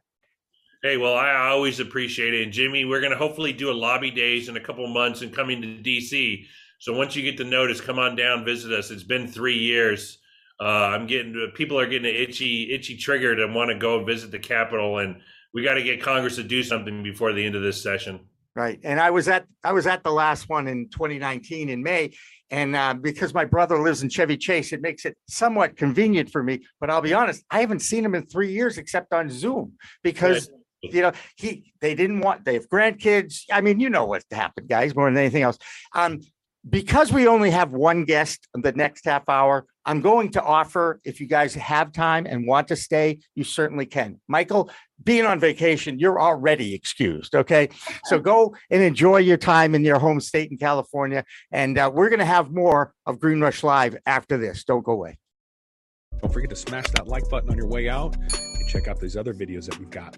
Hey, 0.81 0.97
well, 0.97 1.15
I 1.15 1.47
always 1.49 1.79
appreciate 1.79 2.33
it. 2.33 2.43
And 2.43 2.51
Jimmy, 2.51 2.85
we're 2.85 3.01
going 3.01 3.11
to 3.11 3.17
hopefully 3.17 3.53
do 3.53 3.71
a 3.71 3.73
lobby 3.87 4.09
days 4.09 4.49
in 4.49 4.57
a 4.57 4.59
couple 4.59 4.87
months 4.87 5.21
and 5.21 5.33
coming 5.33 5.61
to 5.61 5.67
DC. 5.67 6.45
So 6.83 6.91
once 6.91 7.15
you 7.15 7.23
get 7.23 7.37
the 7.37 7.45
notice, 7.45 7.79
come 7.79 7.97
on 7.97 8.17
down, 8.17 8.43
visit 8.43 8.73
us. 8.73 8.91
It's 8.91 9.03
been 9.03 9.25
three 9.25 9.57
years. 9.57 10.17
Uh, 10.59 10.65
I'm 10.65 11.07
getting 11.07 11.49
people 11.55 11.79
are 11.79 11.85
getting 11.87 12.13
itchy, 12.13 12.73
itchy 12.73 12.97
triggered 12.97 13.39
and 13.39 13.55
want 13.55 13.69
to 13.69 13.77
go 13.77 14.03
visit 14.03 14.31
the 14.31 14.39
Capitol, 14.39 14.97
and 14.97 15.21
we 15.53 15.63
got 15.63 15.75
to 15.75 15.81
get 15.81 16.03
Congress 16.03 16.35
to 16.35 16.43
do 16.43 16.61
something 16.61 17.01
before 17.01 17.31
the 17.31 17.45
end 17.45 17.55
of 17.55 17.61
this 17.61 17.81
session. 17.81 18.19
Right, 18.53 18.81
and 18.83 18.99
I 18.99 19.11
was 19.11 19.29
at 19.29 19.45
I 19.63 19.71
was 19.71 19.87
at 19.87 20.03
the 20.03 20.11
last 20.11 20.49
one 20.49 20.67
in 20.67 20.89
2019 20.89 21.69
in 21.69 21.81
May, 21.81 22.15
and 22.51 22.75
uh, 22.75 22.95
because 22.95 23.33
my 23.33 23.45
brother 23.45 23.81
lives 23.81 24.03
in 24.03 24.09
Chevy 24.09 24.35
Chase, 24.35 24.73
it 24.73 24.81
makes 24.81 25.05
it 25.05 25.15
somewhat 25.29 25.77
convenient 25.77 26.31
for 26.31 26.43
me. 26.43 26.65
But 26.81 26.89
I'll 26.89 27.01
be 27.01 27.13
honest, 27.13 27.45
I 27.49 27.61
haven't 27.61 27.79
seen 27.79 28.03
him 28.03 28.13
in 28.13 28.25
three 28.25 28.51
years 28.51 28.77
except 28.77 29.13
on 29.13 29.29
Zoom 29.29 29.75
because 30.03 30.49
you 30.81 31.01
know 31.01 31.13
he 31.37 31.71
they 31.79 31.95
didn't 31.95 32.19
want 32.19 32.43
they 32.43 32.55
have 32.55 32.67
grandkids. 32.67 33.43
I 33.49 33.61
mean, 33.61 33.79
you 33.79 33.89
know 33.89 34.03
what 34.03 34.25
happened, 34.29 34.67
guys, 34.67 34.93
more 34.93 35.09
than 35.09 35.17
anything 35.17 35.43
else. 35.43 35.57
Um, 35.93 36.19
because 36.69 37.11
we 37.11 37.27
only 37.27 37.49
have 37.51 37.71
one 37.71 38.05
guest 38.05 38.47
the 38.53 38.71
next 38.71 39.05
half 39.05 39.27
hour, 39.27 39.65
I'm 39.85 40.01
going 40.01 40.29
to 40.31 40.41
offer 40.41 41.01
if 41.03 41.19
you 41.19 41.27
guys 41.27 41.53
have 41.55 41.91
time 41.91 42.25
and 42.25 42.47
want 42.47 42.69
to 42.69 42.75
stay, 42.75 43.19
you 43.35 43.43
certainly 43.43 43.85
can. 43.85 44.21
Michael, 44.27 44.69
being 45.03 45.25
on 45.25 45.39
vacation, 45.39 45.99
you're 45.99 46.21
already 46.21 46.73
excused. 46.73 47.35
Okay. 47.35 47.69
So 48.05 48.17
go 48.19 48.55
and 48.69 48.81
enjoy 48.81 49.17
your 49.17 49.37
time 49.37 49.75
in 49.75 49.83
your 49.83 49.99
home 49.99 50.21
state 50.21 50.51
in 50.51 50.57
California. 50.57 51.25
And 51.51 51.77
uh, 51.77 51.91
we're 51.93 52.09
going 52.09 52.19
to 52.19 52.25
have 52.25 52.51
more 52.51 52.93
of 53.05 53.19
Green 53.19 53.41
Rush 53.41 53.63
Live 53.63 53.97
after 54.05 54.37
this. 54.37 54.63
Don't 54.63 54.83
go 54.83 54.93
away. 54.93 55.17
Don't 56.21 56.31
forget 56.31 56.49
to 56.51 56.55
smash 56.55 56.85
that 56.91 57.07
like 57.07 57.29
button 57.29 57.49
on 57.49 57.57
your 57.57 57.67
way 57.67 57.89
out 57.89 58.15
and 58.15 58.67
check 58.69 58.87
out 58.87 59.01
these 59.01 59.17
other 59.17 59.33
videos 59.33 59.65
that 59.65 59.77
we've 59.77 59.89
got. 59.89 60.17